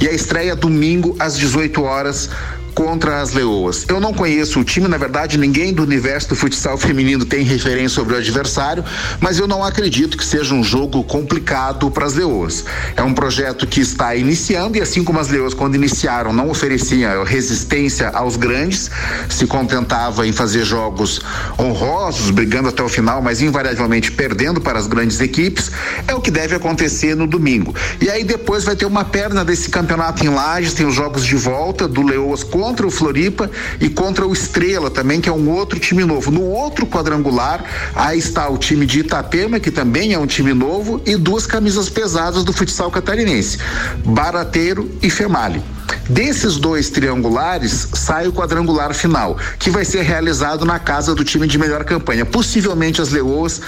[0.00, 2.30] E a estreia domingo às 18 horas
[2.74, 3.84] contra as Leoas.
[3.88, 7.90] Eu não conheço o time, na verdade, ninguém do universo do futsal feminino tem referência
[7.90, 8.84] sobre o adversário,
[9.20, 12.64] mas eu não acredito que seja um jogo complicado para as Leoas.
[12.96, 17.22] É um projeto que está iniciando e assim como as Leoas quando iniciaram não ofereciam
[17.24, 18.90] resistência aos grandes,
[19.28, 21.20] se contentava em fazer jogos
[21.58, 25.70] honrosos, brigando até o final, mas invariavelmente perdendo para as grandes equipes,
[26.08, 27.74] é o que deve acontecer no domingo.
[28.00, 31.36] E aí depois vai ter uma perna desse campeonato em Lages, tem os jogos de
[31.36, 33.50] volta do Leoas contra o Floripa
[33.80, 36.30] e contra o Estrela também, que é um outro time novo.
[36.30, 41.00] No outro quadrangular, aí está o time de Itapema, que também é um time novo,
[41.04, 43.58] e duas camisas pesadas do futsal catarinense,
[44.04, 45.62] Barateiro e Female.
[46.08, 51.46] Desses dois triangulares sai o quadrangular final, que vai ser realizado na casa do time
[51.46, 53.60] de melhor campanha, possivelmente as Leoas,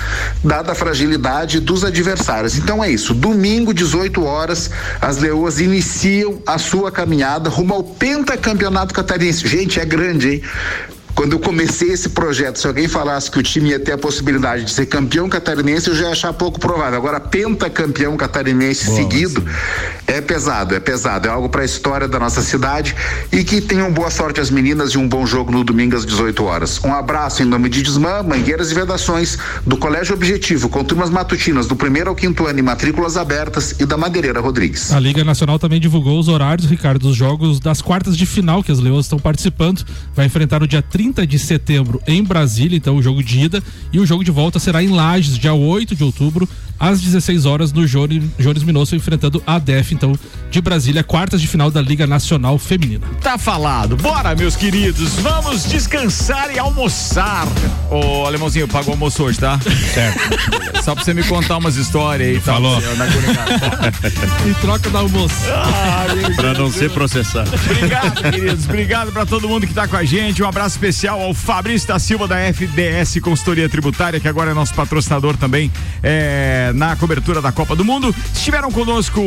[0.45, 2.57] dada a fragilidade dos adversários.
[2.59, 3.15] Então é isso.
[3.15, 9.47] Domingo, 18 horas, as Leoas iniciam a sua caminhada rumo ao pentacampeonato catarinense.
[9.49, 10.43] Gente, é grande, hein?
[11.17, 14.65] Quando eu comecei esse projeto, se alguém falasse que o time ia ter a possibilidade
[14.65, 16.99] de ser campeão catarinense, eu já ia achar pouco provável.
[16.99, 19.43] Agora, pentacampeão catarinense seguido
[20.07, 21.27] é pesado, é pesado.
[21.27, 22.95] É algo para a história da nossa cidade
[23.33, 26.45] e que tenham boa sorte as meninas e um bom jogo no domingo às 18
[26.45, 26.85] horas.
[26.85, 31.67] Um abraço em nome de Desmã, Mangueiras e Vedações, do Colégio Objetivo, com turmas matutinas
[31.67, 34.93] do primeiro ao quinto ano e matrículas abertas e da Madeireira Rodrigues.
[34.93, 38.71] A Liga Nacional também divulgou os horários, Ricardo, dos jogos das quartas de final que
[38.71, 39.83] as Leões estão participando.
[40.15, 43.63] Vai enfrentar no dia 30 30 de setembro em Brasília, então o jogo de ida,
[43.93, 46.49] e o jogo de volta será em Lages, dia 8 de outubro,
[46.79, 50.13] às 16 horas, no Jones, Jones Minosso, enfrentando a DEF, então,
[50.51, 53.07] de Brasília, quartas de final da Liga Nacional Feminina.
[53.23, 53.97] Tá falado.
[53.97, 57.47] Bora, meus queridos, vamos descansar e almoçar.
[57.91, 59.59] Ô, Alemãozinho, pagou almoço hoje, tá?
[59.95, 60.83] Certo.
[60.85, 62.41] Só pra você me contar umas histórias aí.
[62.41, 62.79] Falou.
[64.47, 65.35] em troca do almoço.
[65.49, 67.51] Ah, pra não ser processado.
[67.71, 68.65] Obrigado, queridos.
[68.67, 70.43] Obrigado pra todo mundo que tá com a gente.
[70.43, 74.73] Um abraço especial ao Fabrício da Silva da FDS Consultoria Tributária, que agora é nosso
[74.73, 75.71] patrocinador também.
[76.03, 78.15] É na cobertura da Copa do Mundo.
[78.33, 79.21] Estiveram conosco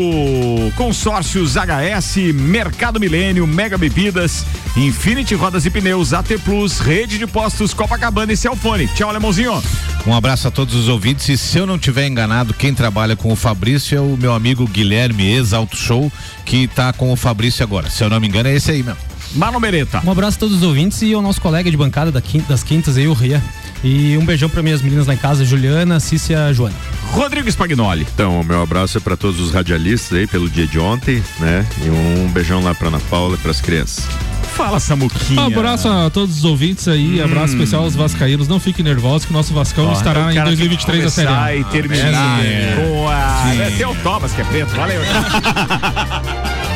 [0.76, 4.46] consórcios HS, Mercado Milênio, Mega Bebidas,
[4.78, 8.88] Infinity Rodas e Pneus, AT Plus, Rede de Postos Copacabana e Celfone.
[8.88, 9.62] Tchau, Alemãozinho.
[10.08, 13.32] Um abraço a todos os ouvintes e se eu não tiver enganado, quem trabalha com
[13.32, 16.12] o Fabrício é o meu amigo Guilherme, ex-Auto Show,
[16.46, 17.90] que está com o Fabrício agora.
[17.90, 19.09] Se eu não me engano, é esse aí mesmo.
[19.36, 20.02] Mano Beretta.
[20.06, 23.08] Um abraço a todos os ouvintes e ao nosso colega de bancada das quintas aí,
[23.08, 23.42] o Ria.
[23.84, 26.76] E um beijão para minhas meninas lá em casa, Juliana, Cícia, Joana.
[27.12, 28.06] Rodrigo Spagnoli.
[28.14, 31.66] Então, o meu abraço é para todos os radialistas aí pelo dia de ontem, né?
[31.84, 34.06] E um beijão lá para Ana Paula e para as crianças.
[34.54, 35.46] Fala, Samuquinha.
[35.46, 37.24] abraço a todos os ouvintes aí, hum.
[37.24, 38.48] abraço especial aos vascaínos.
[38.48, 41.56] Não fiquem nervosos que o nosso Vascão oh, estará em 2023 a Série A.
[41.56, 42.76] e terminar ah, é.
[42.76, 43.56] com a...
[43.80, 45.00] É, o Thomas que é preto, valeu.